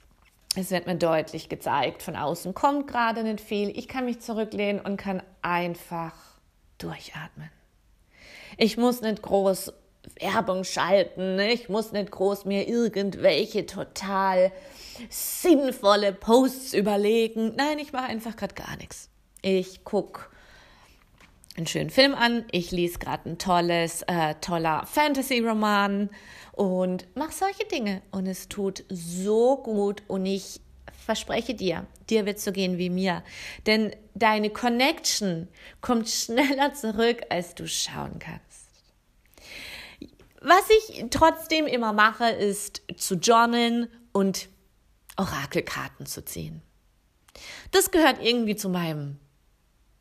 Es 0.55 0.71
wird 0.71 0.87
mir 0.87 0.97
deutlich 0.97 1.49
gezeigt, 1.49 2.03
von 2.03 2.17
außen 2.17 2.55
kommt 2.55 2.89
gerade 2.89 3.23
nicht 3.23 3.41
viel. 3.41 3.77
Ich 3.77 3.87
kann 3.87 4.07
mich 4.07 4.21
zurücklehnen 4.21 4.81
und 4.85 4.97
kann 4.97 5.23
einfach 5.43 6.15
durchatmen. 6.79 7.51
Ich 8.57 8.77
muss 8.77 9.03
nicht 9.03 9.23
groß 9.23 9.73
Werbung 10.21 10.65
schalten. 10.65 11.37
Ne? 11.37 11.53
Ich 11.53 11.69
muss 11.69 11.93
nicht 11.93 12.11
groß 12.11 12.45
mir 12.45 12.69
irgendwelche 12.69 13.67
total 13.67 14.53
sinnvolle 15.11 16.13
Posts 16.13 16.75
überlegen. 16.75 17.55
Nein, 17.57 17.79
ich 17.79 17.93
mache 17.93 18.07
einfach 18.07 18.37
gerade 18.37 18.55
gar 18.55 18.77
nichts. 18.77 19.09
Ich 19.43 19.85
gucke 19.85 20.23
einen 21.57 21.67
schönen 21.67 21.91
Film 21.91 22.15
an, 22.15 22.45
ich 22.53 22.71
lese 22.71 22.99
gerade 22.99 23.31
ein 23.31 23.39
tolles, 23.39 24.03
äh, 24.03 24.35
toller 24.41 24.87
Fantasy-Roman 24.87 26.09
und 26.53 27.07
mache 27.17 27.33
solche 27.33 27.65
Dinge. 27.67 28.03
Und 28.11 28.27
es 28.27 28.49
tut 28.49 28.85
so 28.89 29.57
gut 29.57 30.03
und 30.07 30.25
ich 30.27 30.61
verspreche 31.05 31.55
dir, 31.55 31.87
dir 32.11 32.27
wird 32.27 32.39
so 32.39 32.53
gehen 32.53 32.79
wie 32.79 32.91
mir. 32.91 33.23
Denn 33.67 33.95
deine 34.15 34.51
Connection 34.51 35.49
kommt 35.81 36.09
schneller 36.09 36.75
zurück, 36.75 37.23
als 37.29 37.55
du 37.55 37.67
schauen 37.67 38.19
kannst. 38.19 38.48
Was 40.49 40.65
ich 40.71 41.05
trotzdem 41.11 41.67
immer 41.67 41.93
mache, 41.93 42.31
ist 42.31 42.81
zu 42.97 43.17
journalen 43.17 43.87
und 44.13 44.49
Orakelkarten 45.19 46.07
zu 46.07 46.25
ziehen. 46.25 46.63
Das 47.71 47.91
gehört 47.91 48.25
irgendwie 48.25 48.57
zu 48.57 48.71
meinem 48.71 49.19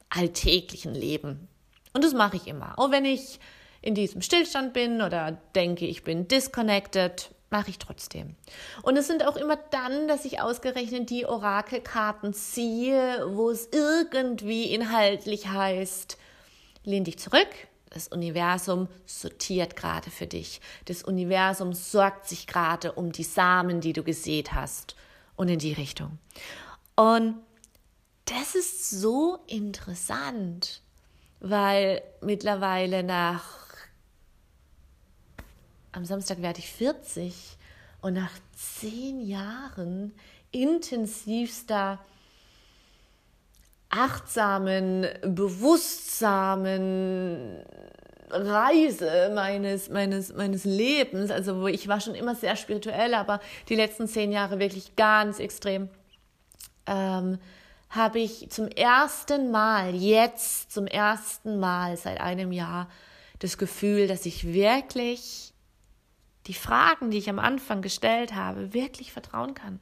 alltäglichen 0.07 0.95
Leben. 0.95 1.49
Und 1.91 2.05
das 2.05 2.13
mache 2.13 2.37
ich 2.37 2.47
immer. 2.47 2.79
Auch 2.79 2.91
wenn 2.91 3.03
ich 3.03 3.41
in 3.81 3.93
diesem 3.93 4.21
Stillstand 4.21 4.71
bin 4.71 5.01
oder 5.01 5.33
denke, 5.53 5.85
ich 5.85 6.03
bin 6.05 6.29
disconnected, 6.29 7.29
mache 7.49 7.69
ich 7.69 7.77
trotzdem. 7.77 8.37
Und 8.83 8.95
es 8.95 9.07
sind 9.07 9.27
auch 9.27 9.35
immer 9.35 9.57
dann, 9.57 10.07
dass 10.07 10.23
ich 10.23 10.39
ausgerechnet 10.39 11.09
die 11.09 11.25
Orakelkarten 11.25 12.33
ziehe, 12.33 13.21
wo 13.31 13.49
es 13.49 13.67
irgendwie 13.73 14.73
inhaltlich 14.73 15.49
heißt, 15.49 16.17
lehn 16.85 17.03
dich 17.03 17.19
zurück, 17.19 17.49
das 17.89 18.07
Universum 18.07 18.87
sortiert 19.05 19.75
gerade 19.75 20.09
für 20.09 20.27
dich. 20.27 20.61
Das 20.85 21.03
Universum 21.03 21.73
sorgt 21.73 22.27
sich 22.27 22.47
gerade 22.47 22.91
um 22.91 23.11
die 23.11 23.23
Samen, 23.23 23.81
die 23.81 23.93
du 23.93 24.03
gesät 24.03 24.53
hast 24.53 24.95
und 25.35 25.49
in 25.49 25.59
die 25.59 25.73
Richtung. 25.73 26.17
Und 26.95 27.35
das 28.25 28.55
ist 28.55 28.89
so 28.89 29.39
interessant, 29.47 30.81
weil 31.39 32.01
mittlerweile 32.21 33.03
nach 33.03 33.57
am 35.91 36.05
Samstag 36.05 36.41
werde 36.41 36.59
ich 36.59 36.71
40 36.71 37.57
und 38.01 38.13
nach 38.13 38.33
zehn 38.55 39.19
Jahren 39.21 40.13
intensivster 40.51 41.99
achtsamen, 43.97 45.07
bewusstsamen 45.21 47.63
Reise 48.29 49.31
meines, 49.33 49.89
meines, 49.89 50.33
meines 50.33 50.65
Lebens, 50.65 51.31
also 51.31 51.61
wo 51.61 51.67
ich 51.67 51.87
war 51.87 52.01
schon 52.01 52.13
immer 52.13 52.35
sehr 52.35 52.55
spirituell, 52.55 53.13
aber 53.13 53.39
die 53.69 53.75
letzten 53.75 54.07
zehn 54.07 54.31
Jahre 54.31 54.59
wirklich 54.59 54.95
ganz 54.95 55.39
extrem, 55.39 55.89
ähm, 56.85 57.39
habe 57.89 58.19
ich 58.19 58.49
zum 58.49 58.67
ersten 58.67 59.49
Mal, 59.49 59.95
jetzt 59.95 60.71
zum 60.71 60.87
ersten 60.87 61.59
Mal 61.59 61.95
seit 61.95 62.19
einem 62.19 62.51
Jahr, 62.51 62.89
das 63.39 63.57
Gefühl, 63.57 64.07
dass 64.07 64.25
ich 64.25 64.53
wirklich 64.53 65.53
die 66.47 66.53
Fragen, 66.53 67.11
die 67.11 67.17
ich 67.17 67.29
am 67.29 67.39
Anfang 67.39 67.81
gestellt 67.81 68.35
habe, 68.35 68.73
wirklich 68.73 69.13
vertrauen 69.13 69.53
kann 69.53 69.79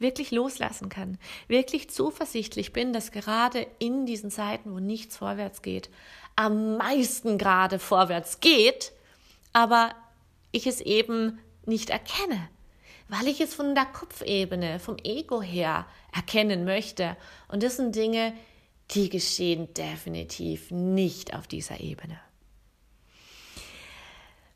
wirklich 0.00 0.30
loslassen 0.30 0.88
kann, 0.88 1.18
wirklich 1.46 1.90
zuversichtlich 1.90 2.72
bin, 2.72 2.92
dass 2.92 3.12
gerade 3.12 3.66
in 3.78 4.06
diesen 4.06 4.30
Zeiten, 4.30 4.72
wo 4.72 4.78
nichts 4.78 5.16
vorwärts 5.16 5.62
geht, 5.62 5.90
am 6.36 6.76
meisten 6.76 7.38
gerade 7.38 7.78
vorwärts 7.78 8.40
geht, 8.40 8.92
aber 9.52 9.94
ich 10.52 10.66
es 10.66 10.80
eben 10.80 11.38
nicht 11.66 11.90
erkenne, 11.90 12.48
weil 13.08 13.28
ich 13.28 13.40
es 13.40 13.54
von 13.54 13.74
der 13.74 13.86
Kopfebene, 13.86 14.78
vom 14.78 14.96
Ego 15.02 15.42
her 15.42 15.86
erkennen 16.12 16.64
möchte. 16.64 17.16
Und 17.48 17.62
das 17.62 17.76
sind 17.76 17.94
Dinge, 17.94 18.32
die 18.92 19.08
geschehen 19.08 19.72
definitiv 19.74 20.70
nicht 20.70 21.34
auf 21.34 21.46
dieser 21.46 21.80
Ebene. 21.80 22.18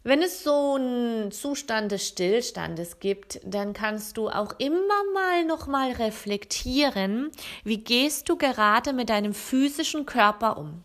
Wenn 0.06 0.20
es 0.20 0.44
so 0.44 0.74
einen 0.74 1.32
Zustand 1.32 1.90
des 1.90 2.06
Stillstandes 2.06 3.00
gibt, 3.00 3.40
dann 3.42 3.72
kannst 3.72 4.18
du 4.18 4.28
auch 4.28 4.52
immer 4.58 5.02
mal 5.14 5.46
noch 5.46 5.66
mal 5.66 5.92
reflektieren, 5.92 7.30
wie 7.64 7.78
gehst 7.78 8.28
du 8.28 8.36
gerade 8.36 8.92
mit 8.92 9.08
deinem 9.08 9.32
physischen 9.32 10.04
Körper 10.04 10.58
um? 10.58 10.82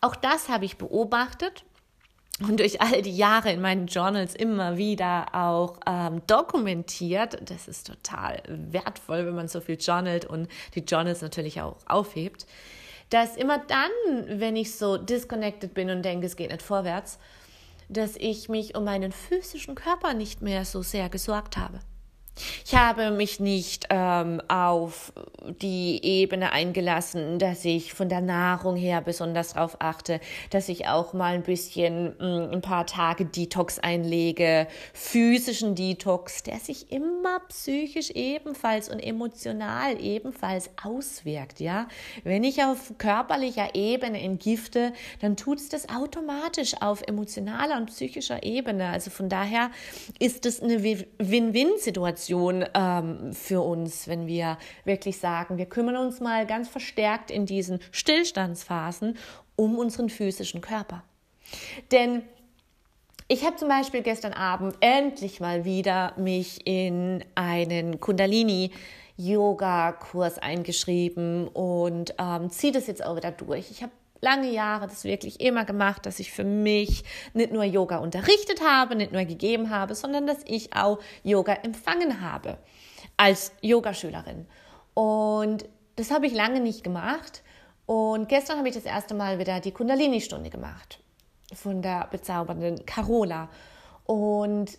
Auch 0.00 0.16
das 0.16 0.48
habe 0.48 0.64
ich 0.64 0.78
beobachtet 0.78 1.64
und 2.40 2.58
durch 2.58 2.80
all 2.80 3.02
die 3.02 3.14
Jahre 3.14 3.52
in 3.52 3.60
meinen 3.60 3.86
Journals 3.86 4.34
immer 4.34 4.78
wieder 4.78 5.26
auch 5.34 5.78
ähm, 5.86 6.22
dokumentiert. 6.26 7.36
Das 7.44 7.68
ist 7.68 7.86
total 7.86 8.42
wertvoll, 8.46 9.26
wenn 9.26 9.34
man 9.34 9.48
so 9.48 9.60
viel 9.60 9.76
journalt 9.78 10.24
und 10.24 10.48
die 10.74 10.80
Journals 10.80 11.20
natürlich 11.20 11.60
auch 11.60 11.76
aufhebt. 11.84 12.46
Dass 13.10 13.36
immer 13.36 13.58
dann, 13.58 13.90
wenn 14.26 14.56
ich 14.56 14.74
so 14.74 14.96
disconnected 14.96 15.74
bin 15.74 15.90
und 15.90 16.02
denke, 16.02 16.24
es 16.24 16.36
geht 16.36 16.50
nicht 16.50 16.62
vorwärts, 16.62 17.18
dass 17.92 18.16
ich 18.16 18.48
mich 18.48 18.74
um 18.74 18.84
meinen 18.84 19.12
physischen 19.12 19.74
Körper 19.74 20.14
nicht 20.14 20.42
mehr 20.42 20.64
so 20.64 20.82
sehr 20.82 21.08
gesorgt 21.08 21.56
habe. 21.56 21.80
Ich 22.64 22.74
habe 22.74 23.10
mich 23.10 23.40
nicht 23.40 23.88
ähm, 23.90 24.40
auf 24.48 25.12
die 25.60 26.00
Ebene 26.02 26.52
eingelassen, 26.52 27.38
dass 27.38 27.64
ich 27.64 27.92
von 27.92 28.08
der 28.08 28.22
Nahrung 28.22 28.74
her 28.76 29.02
besonders 29.02 29.52
darauf 29.52 29.76
achte, 29.80 30.18
dass 30.48 30.70
ich 30.70 30.88
auch 30.88 31.12
mal 31.12 31.34
ein 31.34 31.42
bisschen 31.42 32.16
mh, 32.18 32.46
mm, 32.46 32.52
ein 32.54 32.60
paar 32.62 32.86
Tage 32.86 33.26
Detox 33.26 33.78
einlege, 33.78 34.66
physischen 34.94 35.74
Detox, 35.74 36.42
der 36.42 36.58
sich 36.58 36.90
immer 36.90 37.40
psychisch 37.48 38.10
ebenfalls 38.10 38.88
und 38.88 39.00
emotional 39.00 40.00
ebenfalls 40.00 40.70
auswirkt. 40.82 41.60
Ja, 41.60 41.86
wenn 42.24 42.44
ich 42.44 42.62
auf 42.62 42.94
körperlicher 42.96 43.74
Ebene 43.74 44.20
entgifte, 44.20 44.94
dann 45.20 45.36
tut 45.36 45.58
es 45.58 45.68
das 45.68 45.90
automatisch 45.90 46.80
auf 46.80 47.02
emotionaler 47.02 47.76
und 47.76 47.86
psychischer 47.86 48.42
Ebene. 48.42 48.88
Also 48.88 49.10
von 49.10 49.28
daher 49.28 49.70
ist 50.18 50.46
es 50.46 50.62
eine 50.62 50.82
Win-Win-Situation 50.82 52.21
Situation 52.22 52.64
ähm, 52.74 53.32
für 53.32 53.60
uns, 53.60 54.06
wenn 54.06 54.26
wir 54.26 54.58
wirklich 54.84 55.18
sagen, 55.18 55.58
wir 55.58 55.66
kümmern 55.66 55.96
uns 55.96 56.20
mal 56.20 56.46
ganz 56.46 56.68
verstärkt 56.68 57.30
in 57.30 57.46
diesen 57.46 57.80
Stillstandsphasen 57.90 59.18
um 59.56 59.78
unseren 59.78 60.08
physischen 60.08 60.60
Körper. 60.60 61.02
Denn 61.90 62.22
ich 63.28 63.44
habe 63.44 63.56
zum 63.56 63.68
Beispiel 63.68 64.02
gestern 64.02 64.32
Abend 64.32 64.76
endlich 64.80 65.40
mal 65.40 65.64
wieder 65.64 66.14
mich 66.16 66.66
in 66.66 67.24
einen 67.34 68.00
Kundalini 68.00 68.70
Yoga-Kurs 69.16 70.38
eingeschrieben 70.38 71.48
und 71.48 72.14
ähm, 72.18 72.50
ziehe 72.50 72.72
das 72.72 72.86
jetzt 72.86 73.04
auch 73.04 73.16
wieder 73.16 73.30
durch. 73.30 73.70
Ich 73.70 73.82
habe 73.82 73.92
lange 74.22 74.50
Jahre 74.50 74.86
das 74.86 75.04
wirklich 75.04 75.40
immer 75.40 75.64
gemacht, 75.64 76.06
dass 76.06 76.20
ich 76.20 76.32
für 76.32 76.44
mich 76.44 77.04
nicht 77.34 77.52
nur 77.52 77.64
Yoga 77.64 77.98
unterrichtet 77.98 78.62
habe, 78.62 78.94
nicht 78.94 79.12
nur 79.12 79.24
gegeben 79.24 79.68
habe, 79.68 79.94
sondern 79.94 80.26
dass 80.26 80.38
ich 80.46 80.74
auch 80.74 81.00
Yoga 81.24 81.52
empfangen 81.54 82.22
habe 82.22 82.56
als 83.16 83.52
Yogaschülerin. 83.60 84.46
Und 84.94 85.68
das 85.96 86.10
habe 86.10 86.26
ich 86.26 86.32
lange 86.32 86.60
nicht 86.60 86.84
gemacht. 86.84 87.42
Und 87.84 88.28
gestern 88.28 88.58
habe 88.58 88.68
ich 88.68 88.74
das 88.74 88.84
erste 88.84 89.12
Mal 89.14 89.38
wieder 89.38 89.60
die 89.60 89.72
Kundalini-Stunde 89.72 90.50
gemacht 90.50 91.00
von 91.52 91.82
der 91.82 92.06
bezaubernden 92.10 92.86
Carola. 92.86 93.48
Und 94.04 94.78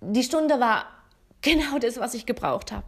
die 0.00 0.22
Stunde 0.22 0.60
war 0.60 0.86
genau 1.42 1.78
das, 1.78 1.98
was 1.98 2.14
ich 2.14 2.26
gebraucht 2.26 2.70
habe. 2.70 2.86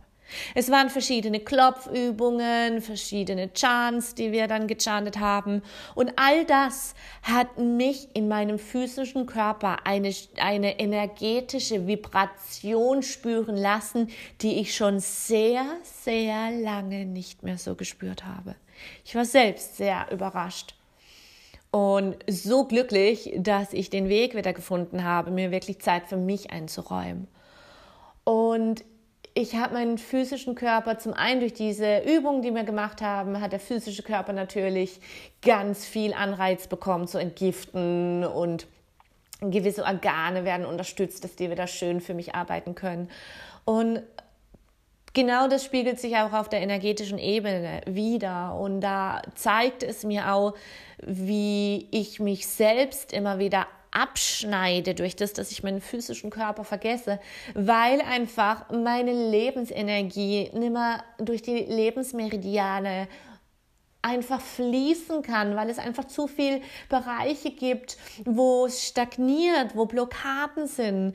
Es 0.54 0.70
waren 0.70 0.90
verschiedene 0.90 1.40
Klopfübungen, 1.40 2.80
verschiedene 2.80 3.52
Chants, 3.52 4.14
die 4.14 4.32
wir 4.32 4.48
dann 4.48 4.66
gechantet 4.66 5.18
haben. 5.18 5.62
Und 5.94 6.12
all 6.16 6.44
das 6.44 6.94
hat 7.22 7.58
mich 7.58 8.08
in 8.14 8.28
meinem 8.28 8.58
physischen 8.58 9.26
Körper 9.26 9.86
eine, 9.86 10.12
eine 10.38 10.78
energetische 10.78 11.86
Vibration 11.86 13.02
spüren 13.02 13.56
lassen, 13.56 14.08
die 14.40 14.60
ich 14.60 14.74
schon 14.74 15.00
sehr, 15.00 15.64
sehr 15.82 16.50
lange 16.50 17.04
nicht 17.04 17.42
mehr 17.42 17.58
so 17.58 17.74
gespürt 17.74 18.24
habe. 18.24 18.56
Ich 19.04 19.14
war 19.14 19.24
selbst 19.24 19.76
sehr 19.76 20.06
überrascht 20.10 20.74
und 21.70 22.16
so 22.28 22.64
glücklich, 22.64 23.32
dass 23.36 23.72
ich 23.72 23.88
den 23.90 24.08
Weg 24.08 24.36
wieder 24.36 24.52
gefunden 24.52 25.04
habe, 25.04 25.30
mir 25.30 25.50
wirklich 25.50 25.80
Zeit 25.80 26.06
für 26.06 26.16
mich 26.18 26.50
einzuräumen. 26.50 27.28
Und 28.24 28.84
ich 29.34 29.54
habe 29.56 29.74
meinen 29.74 29.98
physischen 29.98 30.54
Körper 30.54 30.98
zum 30.98 31.14
einen 31.14 31.40
durch 31.40 31.54
diese 31.54 32.00
Übungen, 32.00 32.42
die 32.42 32.54
wir 32.54 32.64
gemacht 32.64 33.00
haben, 33.00 33.40
hat 33.40 33.52
der 33.52 33.60
physische 33.60 34.02
Körper 34.02 34.32
natürlich 34.32 35.00
ganz 35.40 35.86
viel 35.86 36.12
Anreiz 36.12 36.66
bekommen 36.66 37.08
zu 37.08 37.18
entgiften 37.18 38.24
und 38.24 38.66
gewisse 39.40 39.84
Organe 39.84 40.44
werden 40.44 40.66
unterstützt, 40.66 41.24
dass 41.24 41.34
die 41.34 41.50
wieder 41.50 41.66
schön 41.66 42.00
für 42.00 42.14
mich 42.14 42.34
arbeiten 42.34 42.74
können. 42.74 43.10
Und 43.64 44.02
genau 45.14 45.48
das 45.48 45.64
spiegelt 45.64 45.98
sich 45.98 46.16
auch 46.16 46.32
auf 46.32 46.48
der 46.48 46.60
energetischen 46.60 47.18
Ebene 47.18 47.80
wieder. 47.86 48.54
Und 48.54 48.80
da 48.82 49.22
zeigt 49.34 49.82
es 49.82 50.04
mir 50.04 50.32
auch, 50.32 50.54
wie 50.98 51.88
ich 51.90 52.20
mich 52.20 52.46
selbst 52.46 53.12
immer 53.12 53.38
wieder 53.38 53.66
abschneide 53.92 54.94
durch 54.94 55.14
das, 55.14 55.32
dass 55.32 55.52
ich 55.52 55.62
meinen 55.62 55.80
physischen 55.80 56.30
Körper 56.30 56.64
vergesse, 56.64 57.20
weil 57.54 58.00
einfach 58.00 58.70
meine 58.70 59.12
Lebensenergie 59.12 60.50
nimmer 60.54 61.04
durch 61.18 61.42
die 61.42 61.58
Lebensmeridiane 61.58 63.06
einfach 64.02 64.40
fließen 64.40 65.22
kann, 65.22 65.54
weil 65.54 65.70
es 65.70 65.78
einfach 65.78 66.04
zu 66.04 66.26
viel 66.26 66.60
Bereiche 66.88 67.52
gibt, 67.52 67.96
wo 68.24 68.66
es 68.66 68.86
stagniert, 68.86 69.76
wo 69.76 69.86
Blockaden 69.86 70.66
sind. 70.66 71.14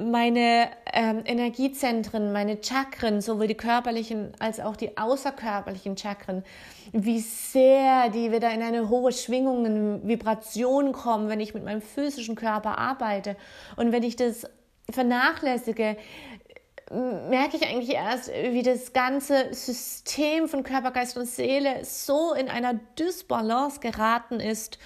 Meine 0.00 0.70
ähm, 0.92 1.22
Energiezentren, 1.24 2.32
meine 2.32 2.58
Chakren, 2.62 3.20
sowohl 3.20 3.48
die 3.48 3.56
körperlichen 3.56 4.32
als 4.38 4.60
auch 4.60 4.76
die 4.76 4.96
außerkörperlichen 4.96 5.96
Chakren, 5.96 6.44
wie 6.92 7.20
sehr 7.20 8.08
die 8.10 8.30
wieder 8.30 8.52
in 8.52 8.62
eine 8.62 8.88
hohe 8.88 9.12
Schwingung, 9.12 9.66
in 9.66 10.08
Vibration 10.08 10.92
kommen, 10.92 11.28
wenn 11.28 11.40
ich 11.40 11.54
mit 11.54 11.64
meinem 11.64 11.82
physischen 11.82 12.36
Körper 12.36 12.78
arbeite. 12.78 13.36
Und 13.76 13.90
wenn 13.90 14.04
ich 14.04 14.14
das 14.14 14.46
vernachlässige, 14.90 15.96
merke 16.92 17.56
ich 17.56 17.66
eigentlich 17.66 17.94
erst, 17.94 18.28
wie 18.28 18.62
das 18.62 18.92
ganze 18.92 19.52
System 19.54 20.48
von 20.48 20.62
Körper, 20.62 20.90
Geist 20.90 21.16
und 21.16 21.26
Seele 21.26 21.84
so 21.84 22.34
in 22.34 22.48
einer 22.48 22.74
Dysbalance 22.98 23.80
geraten 23.80 24.40
ist. 24.40 24.78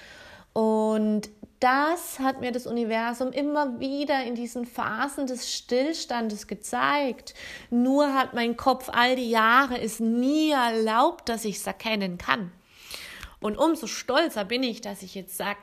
Und 0.53 1.29
das 1.59 2.19
hat 2.19 2.41
mir 2.41 2.53
das 2.53 2.67
Universum 2.67 3.33
immer 3.33 3.81
wieder 3.81 4.23
in 4.25 4.35
diesen 4.35 4.67
Phasen 4.67 5.27
des 5.27 5.53
Stillstandes 5.53 6.47
gezeigt. 6.47 7.35
Nur 7.71 8.15
hat 8.15 8.35
mein 8.35 8.57
Kopf 8.57 8.89
all 8.93 9.17
die 9.17 9.31
Jahre 9.31 9.81
es 9.81 9.99
nie 9.99 10.51
erlaubt, 10.51 11.29
dass 11.29 11.45
ich 11.45 11.57
es 11.57 11.67
erkennen 11.67 12.19
kann. 12.19 12.53
Und 13.41 13.59
umso 13.59 13.87
stolzer 13.87 14.45
bin 14.45 14.63
ich, 14.63 14.81
dass 14.81 15.03
ich 15.03 15.15
jetzt 15.15 15.37
sage, 15.37 15.61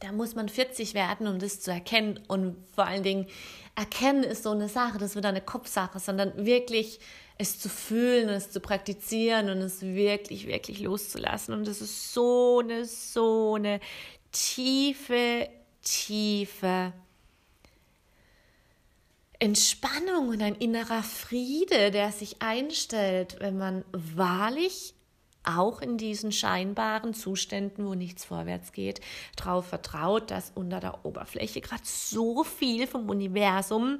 da 0.00 0.12
muss 0.12 0.34
man 0.34 0.48
40 0.48 0.94
werden, 0.94 1.26
um 1.26 1.38
das 1.38 1.60
zu 1.60 1.70
erkennen. 1.70 2.20
Und 2.28 2.56
vor 2.74 2.86
allen 2.86 3.02
Dingen, 3.02 3.26
erkennen 3.74 4.24
ist 4.24 4.42
so 4.42 4.50
eine 4.50 4.68
Sache, 4.68 4.98
das 4.98 5.14
wird 5.14 5.26
eine 5.26 5.40
Kopfsache, 5.40 5.98
sondern 5.98 6.44
wirklich 6.44 7.00
es 7.38 7.58
zu 7.58 7.68
fühlen, 7.68 8.28
es 8.28 8.50
zu 8.50 8.60
praktizieren 8.60 9.50
und 9.50 9.58
es 9.58 9.82
wirklich, 9.82 10.46
wirklich 10.46 10.80
loszulassen. 10.80 11.54
Und 11.54 11.66
das 11.66 11.80
ist 11.80 12.12
so 12.12 12.60
eine, 12.62 12.84
so 12.84 13.54
eine 13.54 13.80
tiefe, 14.30 15.48
tiefe 15.82 16.92
Entspannung 19.38 20.28
und 20.28 20.42
ein 20.42 20.54
innerer 20.54 21.02
Friede, 21.02 21.90
der 21.90 22.12
sich 22.12 22.40
einstellt, 22.40 23.36
wenn 23.40 23.58
man 23.58 23.84
wahrlich 23.92 24.94
auch 25.44 25.80
in 25.80 25.98
diesen 25.98 26.32
scheinbaren 26.32 27.14
Zuständen, 27.14 27.86
wo 27.86 27.94
nichts 27.94 28.24
vorwärts 28.24 28.72
geht, 28.72 29.00
darauf 29.36 29.66
vertraut, 29.66 30.30
dass 30.30 30.52
unter 30.54 30.80
der 30.80 31.04
Oberfläche 31.04 31.60
gerade 31.60 31.82
so 31.84 32.44
viel 32.44 32.86
vom 32.86 33.08
Universum 33.08 33.98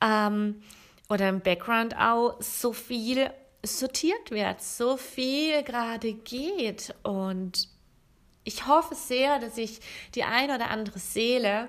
ähm, 0.00 0.62
oder 1.08 1.28
im 1.28 1.40
Background 1.40 1.96
auch 1.96 2.40
so 2.40 2.72
viel 2.72 3.30
sortiert 3.64 4.30
wird, 4.30 4.62
so 4.62 4.96
viel 4.96 5.62
gerade 5.62 6.12
geht. 6.12 6.94
Und 7.02 7.68
ich 8.44 8.66
hoffe 8.66 8.94
sehr, 8.94 9.38
dass 9.38 9.58
ich 9.58 9.80
die 10.14 10.24
eine 10.24 10.54
oder 10.54 10.70
andere 10.70 10.98
Seele, 10.98 11.68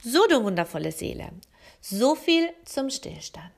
So, 0.03 0.27
du 0.27 0.43
wundervolle 0.43 0.91
Seele, 0.91 1.29
so 1.81 2.13
viel 2.13 2.49
zum 2.63 2.91
Stillstand. 2.91 3.54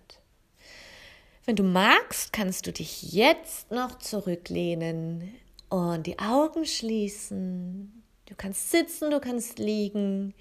Wenn 1.47 1.55
du 1.55 1.63
magst, 1.63 2.33
kannst 2.33 2.67
du 2.67 2.73
dich 2.73 3.13
jetzt 3.13 3.71
noch 3.71 3.99
zurücklehnen 3.99 5.33
und 5.69 6.05
die 6.05 6.19
Augen 6.19 6.65
schließen. 6.65 8.03
Du 8.25 8.35
kannst 8.35 8.69
sitzen, 8.69 9.11
du 9.11 9.21
kannst 9.21 9.57
liegen 9.57 10.33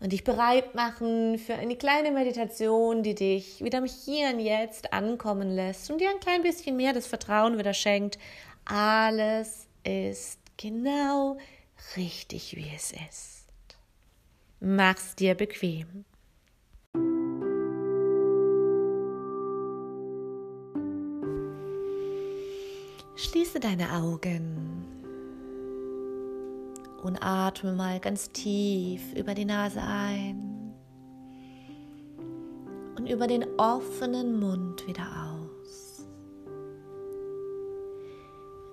und 0.00 0.14
dich 0.14 0.24
bereit 0.24 0.74
machen 0.74 1.38
für 1.38 1.56
eine 1.56 1.76
kleine 1.76 2.10
Meditation, 2.10 3.02
die 3.02 3.14
dich 3.14 3.62
wieder 3.62 3.84
Hier 3.84 4.30
und 4.30 4.40
Jetzt 4.40 4.94
ankommen 4.94 5.50
lässt 5.50 5.90
und 5.90 6.00
dir 6.00 6.08
ein 6.08 6.20
klein 6.20 6.40
bisschen 6.40 6.74
mehr 6.74 6.94
das 6.94 7.06
Vertrauen 7.06 7.58
wieder 7.58 7.74
schenkt. 7.74 8.18
Alles 8.64 9.66
ist 9.84 10.38
genau 10.56 11.36
richtig, 11.98 12.56
wie 12.56 12.72
es 12.74 12.92
ist. 12.92 13.44
Mach's 14.58 15.14
dir 15.16 15.34
bequem. 15.34 16.06
Schließe 23.22 23.60
deine 23.60 23.92
Augen 23.92 24.86
und 27.02 27.22
atme 27.22 27.74
mal 27.74 28.00
ganz 28.00 28.32
tief 28.32 29.12
über 29.14 29.34
die 29.34 29.44
Nase 29.44 29.82
ein 29.82 30.72
und 32.96 33.06
über 33.06 33.26
den 33.26 33.44
offenen 33.58 34.40
Mund 34.40 34.86
wieder 34.86 35.02
aus. 35.02 36.06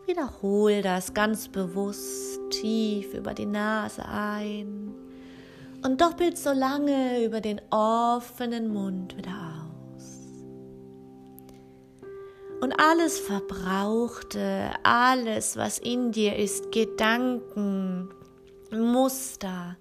Wiederhol 0.06 0.82
das 0.82 1.14
ganz 1.14 1.50
bewusst 1.50 2.40
tief 2.50 3.14
über 3.14 3.34
die 3.34 3.46
Nase 3.46 4.06
ein 4.06 4.96
und 5.84 6.00
doppelt 6.00 6.38
so 6.38 6.54
lange 6.54 7.26
über 7.26 7.42
den 7.42 7.60
offenen 7.70 8.70
Mund 8.70 9.18
wieder 9.18 9.32
aus 9.32 9.47
und 12.62 12.80
alles 12.80 13.20
Verbrauchte, 13.20 14.72
alles, 14.84 15.58
was 15.58 15.78
in 15.80 16.12
dir 16.12 16.36
ist, 16.36 16.72
Gedanken, 16.72 18.10
Muster, 18.72 19.78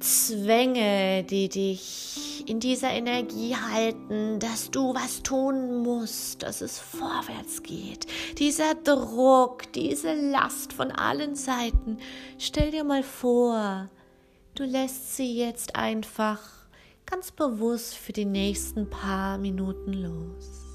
Zwänge, 0.00 1.24
die 1.24 1.48
dich 1.48 2.44
in 2.46 2.60
dieser 2.60 2.90
Energie 2.90 3.56
halten, 3.56 4.38
dass 4.38 4.70
du 4.70 4.94
was 4.94 5.22
tun 5.22 5.82
musst, 5.82 6.42
dass 6.42 6.60
es 6.60 6.78
vorwärts 6.78 7.62
geht. 7.62 8.06
Dieser 8.38 8.74
Druck, 8.74 9.72
diese 9.72 10.14
Last 10.14 10.72
von 10.72 10.92
allen 10.92 11.34
Seiten. 11.34 11.98
Stell 12.38 12.70
dir 12.70 12.84
mal 12.84 13.02
vor, 13.02 13.88
du 14.54 14.64
lässt 14.64 15.16
sie 15.16 15.38
jetzt 15.38 15.76
einfach 15.76 16.40
ganz 17.06 17.32
bewusst 17.32 17.94
für 17.94 18.12
die 18.12 18.24
nächsten 18.26 18.88
paar 18.90 19.38
Minuten 19.38 19.92
los. 19.92 20.65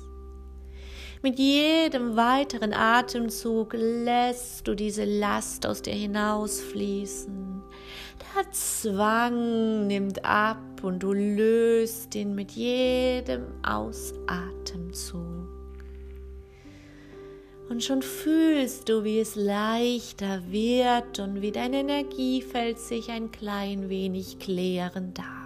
Mit 1.24 1.38
jedem 1.38 2.16
weiteren 2.16 2.74
Atemzug 2.74 3.74
lässt 3.74 4.68
du 4.68 4.74
diese 4.74 5.06
Last 5.06 5.68
aus 5.68 5.84
dir 5.84 5.94
hinausfließen. 5.94 7.62
Der 8.36 8.52
Zwang 8.52 9.86
nimmt 9.86 10.26
ab 10.26 10.58
und 10.82 11.04
du 11.04 11.14
löst 11.14 12.16
ihn 12.16 12.34
mit 12.34 12.54
jedem 12.54 13.44
Ausatemzug. 13.62 15.22
Und 17.70 17.84
schon 17.84 18.02
fühlst 18.02 18.90
du, 18.90 19.04
wie 19.04 19.20
es 19.20 19.36
leichter 19.36 20.42
wird 20.50 21.20
und 21.20 21.44
wie 21.44 21.52
dein 21.52 21.74
Energiefeld 21.74 22.80
sich 22.80 23.12
ein 23.12 23.32
klein 23.32 23.90
wenig 23.90 24.40
klären 24.40 25.14
darf 25.14 25.41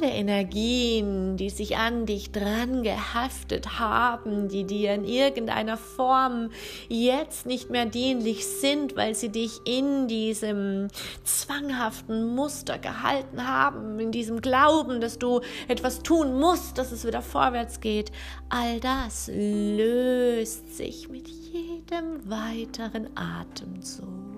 alle 0.00 0.10
Energien, 0.10 1.36
die 1.36 1.50
sich 1.50 1.76
an 1.76 2.06
dich 2.06 2.32
dran 2.32 2.82
gehaftet 2.82 3.78
haben, 3.78 4.48
die 4.48 4.64
dir 4.64 4.94
in 4.94 5.04
irgendeiner 5.04 5.76
Form 5.76 6.50
jetzt 6.88 7.46
nicht 7.46 7.70
mehr 7.70 7.86
dienlich 7.86 8.46
sind, 8.46 8.96
weil 8.96 9.14
sie 9.14 9.30
dich 9.30 9.60
in 9.64 10.08
diesem 10.08 10.88
zwanghaften 11.24 12.34
Muster 12.34 12.78
gehalten 12.78 13.46
haben, 13.46 14.00
in 14.00 14.12
diesem 14.12 14.40
Glauben, 14.40 15.00
dass 15.00 15.18
du 15.18 15.40
etwas 15.68 16.02
tun 16.02 16.38
musst, 16.38 16.78
dass 16.78 16.92
es 16.92 17.06
wieder 17.06 17.22
vorwärts 17.22 17.80
geht, 17.80 18.10
all 18.48 18.80
das 18.80 19.30
löst 19.32 20.76
sich 20.76 21.08
mit 21.08 21.28
jedem 21.28 22.28
weiteren 22.28 23.08
Atemzug. 23.16 24.29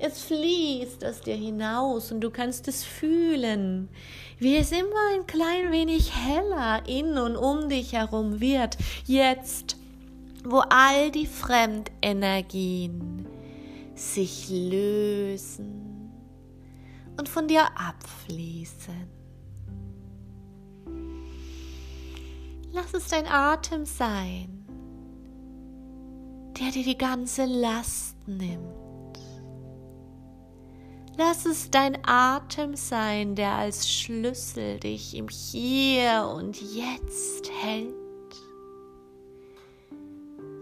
Es 0.00 0.22
fließt 0.22 1.04
aus 1.04 1.22
dir 1.22 1.34
hinaus 1.34 2.12
und 2.12 2.20
du 2.20 2.30
kannst 2.30 2.68
es 2.68 2.84
fühlen, 2.84 3.88
wie 4.38 4.56
es 4.56 4.70
immer 4.70 5.14
ein 5.14 5.26
klein 5.26 5.72
wenig 5.72 6.14
heller 6.14 6.82
in 6.86 7.18
und 7.18 7.36
um 7.36 7.68
dich 7.68 7.94
herum 7.94 8.40
wird. 8.40 8.78
Jetzt, 9.06 9.76
wo 10.44 10.58
all 10.68 11.10
die 11.10 11.26
Fremdenergien 11.26 13.26
sich 13.96 14.48
lösen 14.48 16.12
und 17.16 17.28
von 17.28 17.48
dir 17.48 17.66
abfließen. 17.76 19.18
Lass 22.70 22.94
es 22.94 23.08
dein 23.08 23.26
Atem 23.26 23.84
sein, 23.84 24.64
der 26.60 26.70
dir 26.70 26.84
die 26.84 26.98
ganze 26.98 27.46
Last 27.46 28.14
nimmt. 28.28 28.87
Lass 31.20 31.46
es 31.46 31.68
dein 31.68 31.98
Atem 32.06 32.76
sein, 32.76 33.34
der 33.34 33.50
als 33.50 33.90
Schlüssel 33.90 34.78
dich 34.78 35.16
im 35.16 35.26
Hier 35.28 36.32
und 36.32 36.62
Jetzt 36.62 37.50
hält. 37.60 37.92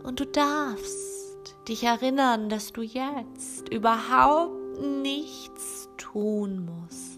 Und 0.03 0.19
du 0.19 0.25
darfst 0.25 1.55
dich 1.69 1.85
erinnern, 1.85 2.49
dass 2.49 2.73
du 2.73 2.81
jetzt 2.81 3.69
überhaupt 3.69 4.81
nichts 4.81 5.91
tun 5.99 6.65
musst 6.65 7.16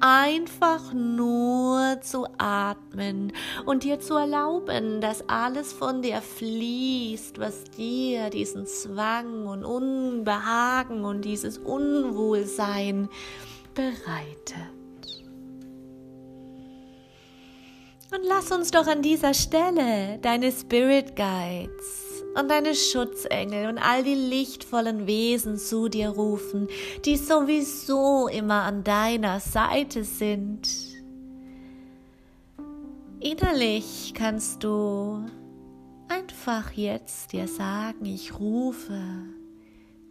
einfach 0.00 0.92
nur 0.92 2.00
zu 2.00 2.26
atmen 2.38 3.32
und 3.66 3.84
dir 3.84 4.00
zu 4.00 4.14
erlauben, 4.16 5.00
dass 5.00 5.28
alles 5.28 5.72
von 5.72 6.02
dir 6.02 6.22
fließt, 6.22 7.38
was 7.38 7.64
dir 7.64 8.30
diesen 8.30 8.66
Zwang 8.66 9.46
und 9.46 9.64
Unbehagen 9.64 11.04
und 11.04 11.24
dieses 11.24 11.58
Unwohlsein 11.58 13.08
bereitet. 13.74 14.70
Und 18.12 18.24
lass 18.24 18.50
uns 18.50 18.72
doch 18.72 18.88
an 18.88 19.02
dieser 19.02 19.34
Stelle 19.34 20.18
deine 20.20 20.50
Spirit 20.50 21.14
Guides 21.14 22.09
und 22.38 22.50
deine 22.50 22.74
Schutzengel 22.74 23.68
und 23.68 23.78
all 23.78 24.02
die 24.02 24.14
lichtvollen 24.14 25.06
Wesen 25.06 25.58
zu 25.58 25.88
dir 25.88 26.10
rufen, 26.10 26.68
die 27.04 27.16
sowieso 27.16 28.28
immer 28.28 28.62
an 28.62 28.84
deiner 28.84 29.40
Seite 29.40 30.04
sind. 30.04 30.68
Innerlich 33.20 34.14
kannst 34.14 34.64
du 34.64 35.26
einfach 36.08 36.72
jetzt 36.72 37.32
dir 37.32 37.46
sagen, 37.46 38.06
ich 38.06 38.38
rufe 38.38 38.98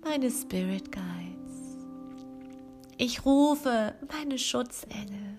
meine 0.03 0.29
Spirit 0.29 0.91
Guides. 0.91 1.39
Ich 2.97 3.25
rufe 3.25 3.95
meine 4.12 4.38
Schutzengel. 4.38 5.38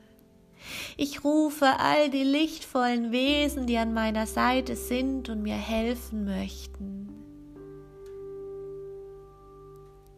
Ich 0.97 1.25
rufe 1.25 1.67
all 1.79 2.11
die 2.11 2.25
lichtvollen 2.25 3.13
Wesen, 3.13 3.67
die 3.67 3.79
an 3.79 3.95
meiner 3.95 4.27
Seite 4.27 4.77
sind 4.77 5.29
und 5.29 5.43
mir 5.43 5.57
helfen 5.57 6.25
möchten. 6.25 7.09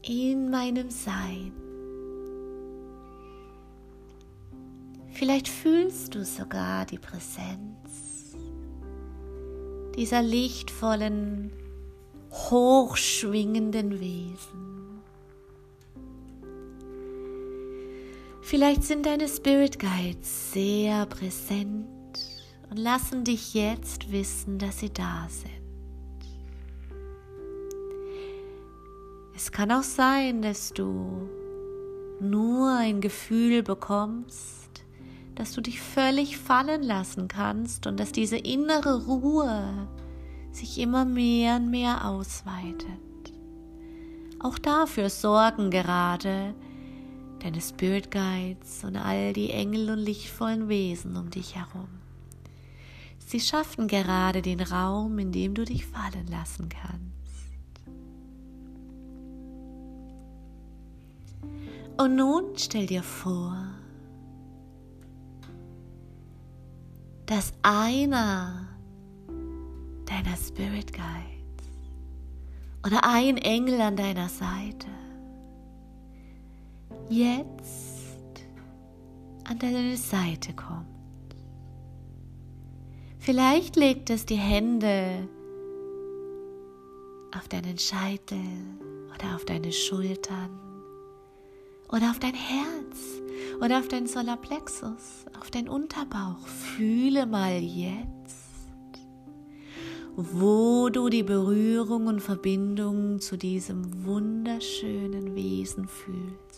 In 0.05 0.51
meinem 0.51 0.91
Sein. 0.91 1.53
Vielleicht 5.11 5.49
fühlst 5.49 6.15
du 6.15 6.25
sogar 6.25 6.85
die 6.87 6.99
Präsenz 6.99 8.13
dieser 9.95 10.23
lichtvollen, 10.23 11.53
hochschwingenden 12.31 14.01
Wesen. 14.01 14.72
Vielleicht 18.53 18.85
sind 18.85 19.07
deine 19.07 19.29
Spirit 19.29 19.79
Guides 19.79 20.53
sehr 20.53 21.07
präsent 21.07 21.87
und 22.69 22.77
lassen 22.77 23.25
dich 23.25 23.55
jetzt 23.55 24.13
wissen, 24.13 24.59
dass 24.59 24.81
sie 24.81 24.93
da 24.93 25.27
sind. 25.31 26.29
Es 29.35 29.53
kann 29.53 29.73
auch 29.73 29.83
sein, 29.83 30.43
dass 30.43 30.75
du 30.75 31.31
nur 32.21 32.77
ein 32.77 33.01
Gefühl 33.01 33.63
bekommst, 33.63 34.85
dass 35.35 35.55
du 35.55 35.63
dich 35.63 35.81
völlig 35.81 36.37
fallen 36.37 36.83
lassen 36.83 37.29
kannst 37.29 37.87
und 37.87 37.99
dass 37.99 38.13
diese 38.13 38.37
innere 38.37 39.07
Ruhe 39.07 39.89
sich 40.51 40.79
immer 40.79 41.07
mehr 41.07 41.57
und 41.57 41.71
mehr 41.71 42.07
ausweitet. 42.07 43.33
Auch 44.41 44.59
dafür 44.59 45.09
sorgen 45.09 45.71
gerade 45.71 46.55
deine 47.43 47.61
Spirit 47.61 48.11
Guides 48.11 48.85
und 48.85 48.97
all 48.97 49.33
die 49.33 49.51
Engel 49.51 49.91
und 49.91 49.99
lichtvollen 49.99 50.69
Wesen 50.69 51.17
um 51.17 51.31
dich 51.31 51.57
herum. 51.57 51.89
Sie 53.19 53.41
schaffen 53.41 53.89
gerade 53.89 54.43
den 54.43 54.61
Raum, 54.61 55.19
in 55.19 55.33
dem 55.33 55.55
du 55.55 55.65
dich 55.65 55.87
fallen 55.87 56.27
lassen 56.29 56.69
kannst. 56.69 57.13
Und 61.97 62.17
nun 62.17 62.53
stell 62.57 62.87
dir 62.87 63.03
vor, 63.03 63.57
dass 67.27 67.53
einer 67.63 68.69
deiner 70.07 70.37
Spirit 70.37 70.93
Guides 70.93 71.69
oder 72.85 73.05
ein 73.05 73.37
Engel 73.39 73.81
an 73.81 73.97
deiner 73.97 74.29
Seite 74.29 74.89
jetzt 77.09 78.45
an 79.45 79.59
deine 79.59 79.97
Seite 79.97 80.53
kommt. 80.55 80.87
Vielleicht 83.19 83.77
legt 83.77 84.11
es 84.11 84.27
die 84.27 84.37
Hände 84.37 85.29
auf 87.37 87.49
deinen 87.49 87.79
Scheitel 87.79 88.41
oder 89.15 89.37
auf 89.37 89.45
deine 89.45 89.73
Schultern 89.73 90.51
oder 91.89 92.11
auf 92.11 92.19
dein 92.19 92.35
Herz 92.35 93.21
oder 93.61 93.79
auf 93.79 93.89
dein 93.89 94.07
Solarplexus, 94.07 95.27
auf 95.39 95.51
dein 95.51 95.69
Unterbauch. 95.69 96.47
Fühle 96.47 97.27
mal 97.27 97.59
jetzt, 97.61 98.69
wo 100.17 100.89
du 100.89 101.09
die 101.09 101.23
Berührung 101.23 102.09
und 102.09 102.21
Verbindung 102.21 103.21
zu 103.21 103.37
diesem 103.37 104.05
wunderschönen 104.05 105.35
Wesen 105.35 105.87
fühlst. 105.87 106.52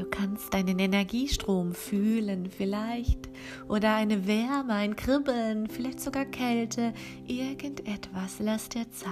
Du 0.00 0.06
kannst 0.06 0.54
deinen 0.54 0.78
Energiestrom 0.78 1.74
fühlen 1.74 2.48
vielleicht 2.48 3.28
oder 3.68 3.96
eine 3.96 4.26
Wärme, 4.26 4.72
ein 4.72 4.96
Kribbeln, 4.96 5.68
vielleicht 5.68 6.00
sogar 6.00 6.24
Kälte, 6.24 6.94
irgendetwas. 7.26 8.36
Lass 8.38 8.70
dir 8.70 8.90
Zeit. 8.92 9.10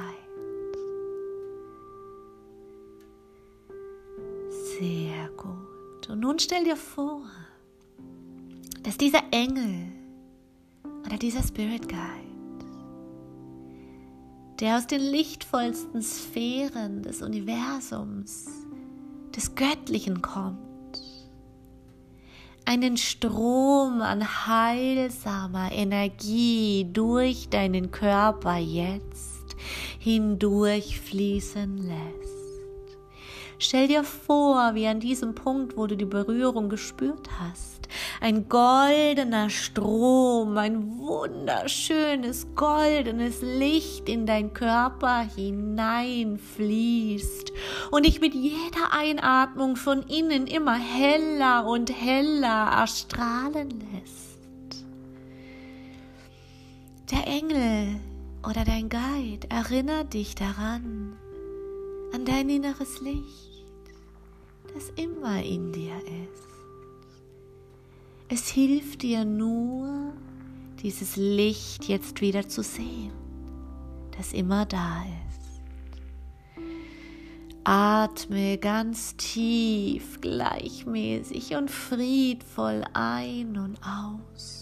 Sehr 4.80 5.28
gut. 5.36 6.08
Und 6.08 6.20
nun 6.20 6.38
stell 6.38 6.64
dir 6.64 6.76
vor, 6.76 7.20
dass 8.82 8.96
dieser 8.96 9.24
Engel 9.30 9.92
oder 11.04 11.18
dieser 11.18 11.42
Spirit 11.42 11.86
Guide, 11.86 12.64
der 14.58 14.78
aus 14.78 14.86
den 14.86 15.02
lichtvollsten 15.02 16.00
Sphären 16.00 17.02
des 17.02 17.20
Universums, 17.20 18.46
des 19.36 19.54
Göttlichen 19.54 20.22
kommt, 20.22 20.67
einen 22.68 22.98
Strom 22.98 24.02
an 24.02 24.46
heilsamer 24.46 25.72
Energie 25.72 26.86
durch 26.92 27.48
deinen 27.48 27.90
Körper 27.90 28.58
jetzt 28.58 29.56
hindurch 29.98 31.00
fließen 31.00 31.78
lässt. 31.78 32.37
Stell 33.60 33.88
dir 33.88 34.04
vor, 34.04 34.74
wie 34.74 34.86
an 34.86 35.00
diesem 35.00 35.34
Punkt, 35.34 35.76
wo 35.76 35.88
du 35.88 35.96
die 35.96 36.04
Berührung 36.04 36.68
gespürt 36.68 37.28
hast, 37.40 37.88
ein 38.20 38.48
goldener 38.48 39.50
Strom, 39.50 40.56
ein 40.56 40.96
wunderschönes 40.98 42.46
goldenes 42.54 43.42
Licht 43.42 44.08
in 44.08 44.26
dein 44.26 44.52
Körper 44.52 45.26
hineinfließt 45.34 47.52
und 47.90 48.06
dich 48.06 48.20
mit 48.20 48.34
jeder 48.34 48.92
Einatmung 48.92 49.74
von 49.74 50.04
innen 50.04 50.46
immer 50.46 50.76
heller 50.76 51.66
und 51.66 51.90
heller 51.90 52.70
erstrahlen 52.78 53.70
lässt. 53.92 54.38
Der 57.10 57.26
Engel 57.26 57.98
oder 58.48 58.64
dein 58.64 58.88
Guide 58.88 59.50
erinnert 59.50 60.14
dich 60.14 60.36
daran, 60.36 61.16
an 62.12 62.24
dein 62.24 62.48
inneres 62.48 63.00
Licht, 63.00 63.47
das 64.74 64.90
immer 64.96 65.42
in 65.42 65.72
dir 65.72 65.96
ist. 65.96 66.48
Es 68.28 68.48
hilft 68.48 69.02
dir 69.02 69.24
nur, 69.24 70.12
dieses 70.82 71.16
Licht 71.16 71.84
jetzt 71.88 72.20
wieder 72.20 72.48
zu 72.48 72.62
sehen, 72.62 73.12
das 74.16 74.32
immer 74.32 74.66
da 74.66 75.02
ist. 75.02 75.18
Atme 77.64 78.58
ganz 78.58 79.16
tief, 79.16 80.20
gleichmäßig 80.20 81.54
und 81.54 81.70
friedvoll 81.70 82.84
ein 82.94 83.58
und 83.58 83.78
aus. 83.82 84.57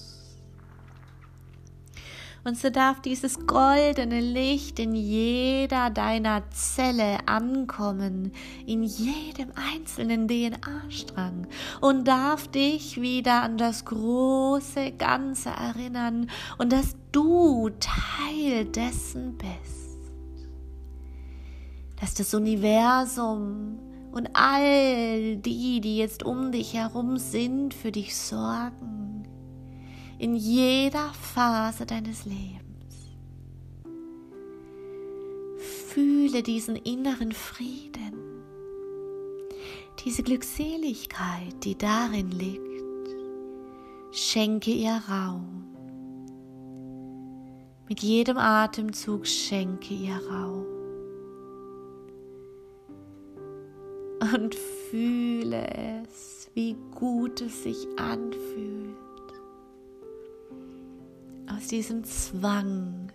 Und 2.47 2.57
so 2.57 2.71
darf 2.71 3.01
dieses 3.01 3.45
goldene 3.45 4.21
Licht 4.21 4.79
in 4.79 4.95
jeder 4.95 5.91
deiner 5.91 6.49
Zelle 6.51 7.19
ankommen, 7.27 8.31
in 8.65 8.85
jedem 8.85 9.51
einzelnen 9.75 10.29
DNA-Strang 10.29 11.49
und 11.81 12.07
darf 12.07 12.47
dich 12.47 13.01
wieder 13.01 13.43
an 13.43 13.59
das 13.59 13.85
große 13.85 14.93
Ganze 14.93 15.49
erinnern 15.49 16.31
und 16.57 16.73
dass 16.73 16.95
du 17.11 17.69
Teil 17.81 18.67
dessen 18.67 19.37
bist. 19.37 20.13
Dass 22.01 22.15
das 22.15 22.33
Universum 22.33 23.81
und 24.13 24.29
all 24.35 25.37
die, 25.39 25.81
die 25.81 25.97
jetzt 25.97 26.23
um 26.23 26.53
dich 26.53 26.75
herum 26.75 27.17
sind, 27.17 27.75
für 27.75 27.91
dich 27.91 28.15
sorgen 28.15 29.16
in 30.19 30.35
jeder 30.35 31.13
Phase 31.13 31.85
deines 31.85 32.25
Lebens. 32.25 32.65
Fühle 35.59 36.43
diesen 36.43 36.77
inneren 36.77 37.33
Frieden, 37.33 38.15
diese 40.05 40.23
Glückseligkeit, 40.23 41.65
die 41.65 41.77
darin 41.77 42.31
liegt. 42.31 42.63
Schenke 44.13 44.71
ihr 44.71 45.03
Raum. 45.09 45.65
Mit 47.89 48.01
jedem 48.03 48.39
Atemzug 48.39 49.27
schenke 49.27 49.95
ihr 49.95 50.21
Raum. 50.31 50.67
Und 54.35 54.55
fühle 54.55 55.67
es, 56.03 56.51
wie 56.55 56.75
gut 56.95 57.43
es 57.43 57.63
sich 57.63 57.87
anfühlt 57.97 59.06
aus 61.57 61.69
diesem 61.69 62.05
Zwang 62.05 63.11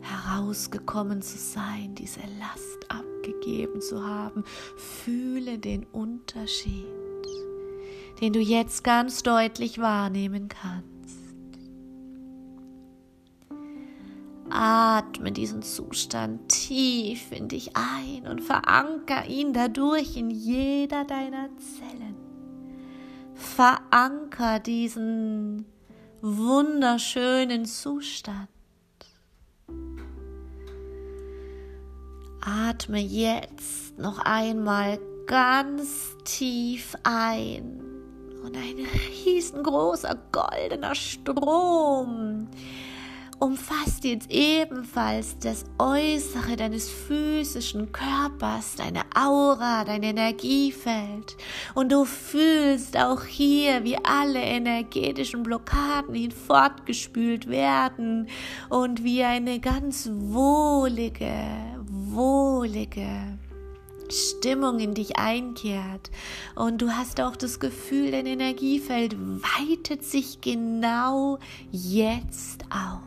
herausgekommen 0.00 1.22
zu 1.22 1.38
sein, 1.38 1.94
diese 1.94 2.20
Last 2.38 2.90
abgegeben 2.90 3.80
zu 3.80 4.06
haben. 4.06 4.44
Fühle 4.76 5.58
den 5.58 5.84
Unterschied, 5.84 6.86
den 8.20 8.32
du 8.32 8.40
jetzt 8.40 8.84
ganz 8.84 9.22
deutlich 9.22 9.78
wahrnehmen 9.78 10.48
kannst. 10.48 10.86
Atme 14.48 15.32
diesen 15.32 15.62
Zustand 15.62 16.48
tief 16.48 17.32
in 17.32 17.48
dich 17.48 17.72
ein 17.74 18.28
und 18.28 18.40
veranker 18.40 19.26
ihn 19.26 19.52
dadurch 19.52 20.16
in 20.16 20.30
jeder 20.30 21.04
deiner 21.04 21.48
Zellen. 21.56 22.14
Veranker 23.34 24.60
diesen 24.60 25.66
wunderschönen 26.22 27.66
Zustand. 27.66 28.48
Atme 32.40 33.00
jetzt 33.00 33.98
noch 33.98 34.18
einmal 34.20 34.98
ganz 35.26 36.16
tief 36.24 36.94
ein 37.02 37.80
und 38.44 38.56
ein 38.56 38.86
riesengroßer 39.24 40.16
goldener 40.30 40.94
Strom 40.94 42.48
umfasst 43.38 44.04
jetzt 44.04 44.30
ebenfalls 44.30 45.38
das 45.38 45.64
Äußere 45.78 46.56
deines 46.56 46.88
physischen 46.88 47.92
Körpers, 47.92 48.76
deine 48.76 49.02
Aura, 49.14 49.84
dein 49.84 50.02
Energiefeld. 50.02 51.36
Und 51.74 51.92
du 51.92 52.04
fühlst 52.04 52.96
auch 52.96 53.24
hier, 53.24 53.84
wie 53.84 53.98
alle 54.04 54.40
energetischen 54.40 55.42
Blockaden 55.42 56.14
hinfortgespült 56.14 57.48
werden 57.48 58.28
und 58.70 59.04
wie 59.04 59.22
eine 59.22 59.60
ganz 59.60 60.08
wohlige, 60.12 61.32
wohlige 61.86 63.38
Stimmung 64.10 64.78
in 64.78 64.94
dich 64.94 65.16
einkehrt 65.18 66.10
und 66.54 66.80
du 66.80 66.90
hast 66.90 67.20
auch 67.20 67.34
das 67.34 67.58
Gefühl, 67.58 68.12
dein 68.12 68.26
Energiefeld 68.26 69.16
weitet 69.18 70.04
sich 70.04 70.40
genau 70.40 71.38
jetzt 71.72 72.64
aus. 72.70 73.05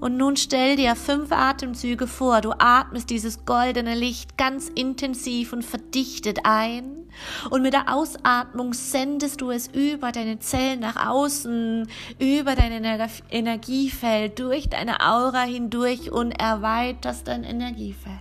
Und 0.00 0.16
nun 0.16 0.36
stell 0.36 0.76
dir 0.76 0.96
fünf 0.96 1.30
Atemzüge 1.30 2.06
vor. 2.06 2.40
Du 2.40 2.52
atmest 2.58 3.10
dieses 3.10 3.44
goldene 3.44 3.94
Licht 3.94 4.38
ganz 4.38 4.68
intensiv 4.68 5.52
und 5.52 5.62
verdichtet 5.62 6.40
ein. 6.44 7.08
Und 7.50 7.62
mit 7.62 7.74
der 7.74 7.94
Ausatmung 7.94 8.72
sendest 8.72 9.40
du 9.42 9.50
es 9.50 9.68
über 9.68 10.10
deine 10.10 10.38
Zellen 10.38 10.80
nach 10.80 11.08
außen, 11.08 11.86
über 12.18 12.54
dein 12.54 12.84
Energiefeld, 13.30 14.38
durch 14.38 14.68
deine 14.70 15.00
Aura 15.00 15.42
hindurch 15.42 16.10
und 16.10 16.32
erweiterst 16.32 17.28
dein 17.28 17.44
Energiefeld. 17.44 18.16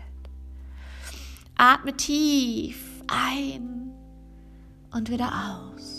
Atme 1.55 1.95
tief 1.95 2.77
ein 3.07 3.91
und 4.91 5.09
wieder 5.09 5.31
aus. 5.75 5.98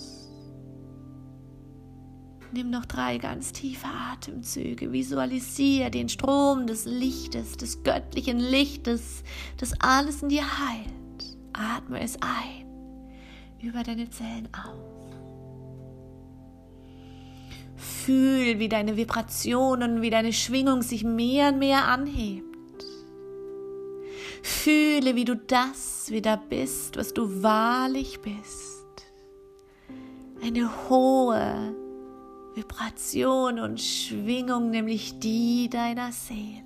Nimm 2.53 2.71
noch 2.71 2.85
drei 2.85 3.19
ganz 3.19 3.53
tiefe 3.53 3.87
Atemzüge. 3.87 4.93
Visualisiere 4.93 5.91
den 5.91 6.09
Strom 6.09 6.67
des 6.67 6.85
Lichtes, 6.85 7.57
des 7.57 7.83
göttlichen 7.85 8.41
Lichtes, 8.41 9.23
das 9.57 9.73
alles 9.81 10.23
in 10.23 10.31
dir 10.31 10.43
heilt. 10.43 10.91
Atme 11.53 12.01
es 12.01 12.17
ein 12.21 12.67
über 13.63 13.83
deine 13.83 14.11
Zellen 14.11 14.49
auf. 14.53 14.91
Fühl, 17.77 18.59
wie 18.59 18.69
deine 18.69 18.97
Vibrationen, 18.97 20.03
wie 20.03 20.11
deine 20.11 20.33
Schwingung 20.33 20.83
sich 20.83 21.05
mehr 21.05 21.49
und 21.49 21.59
mehr 21.59 21.87
anhebt. 21.87 22.47
Fühle, 24.43 25.15
wie 25.17 25.25
du 25.25 25.37
das 25.37 26.11
wieder 26.11 26.37
bist, 26.37 26.97
was 26.97 27.15
du 27.15 27.43
wahrlich 27.43 28.21
bist. 28.21 28.81
Eine 30.43 30.71
hohe, 30.89 31.75
Vibration 32.61 33.59
und 33.59 33.81
Schwingung, 33.81 34.71
nämlich 34.71 35.19
die 35.19 35.71
deiner 35.71 36.13
Seele. 36.13 36.63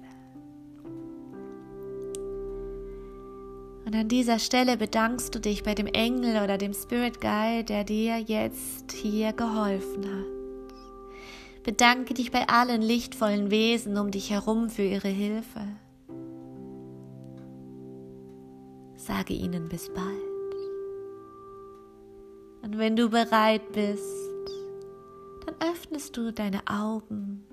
Und 3.87 3.95
an 3.95 4.09
dieser 4.09 4.41
Stelle 4.41 4.77
bedankst 4.77 5.35
du 5.35 5.39
dich 5.39 5.63
bei 5.63 5.75
dem 5.75 5.87
Engel 5.87 6.43
oder 6.43 6.59
dem 6.59 6.75
Spirit 6.75 7.21
Guide, 7.21 7.65
der 7.65 7.85
dir 7.85 8.19
jetzt 8.19 8.91
hier 8.93 9.33
geholfen 9.33 10.05
hat. 10.05 11.63
Bedanke 11.63 12.15
dich 12.15 12.33
bei 12.33 12.49
allen 12.49 12.83
lichtvollen 12.83 13.51
Wesen 13.53 13.97
um 13.97 14.11
dich 14.11 14.31
herum 14.31 14.71
für 14.71 14.83
ihre 14.83 15.09
Hilfe. 15.09 15.61
Sage 18.97 19.35
ihnen 19.35 19.69
bis 19.69 19.93
bald. 19.93 20.07
Und 22.63 22.79
wenn 22.79 22.97
du 22.97 23.11
bereit 23.11 23.73
bist, 23.73 24.34
öffnest 25.71 26.17
du 26.17 26.33
deine 26.33 26.61
Augen 26.67 27.45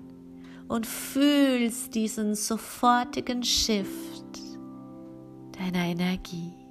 und 0.68 0.86
fühlst 0.86 1.94
diesen 1.94 2.34
sofortigen 2.34 3.42
Shift 3.42 4.40
deiner 5.58 5.84
Energie. 5.86 6.61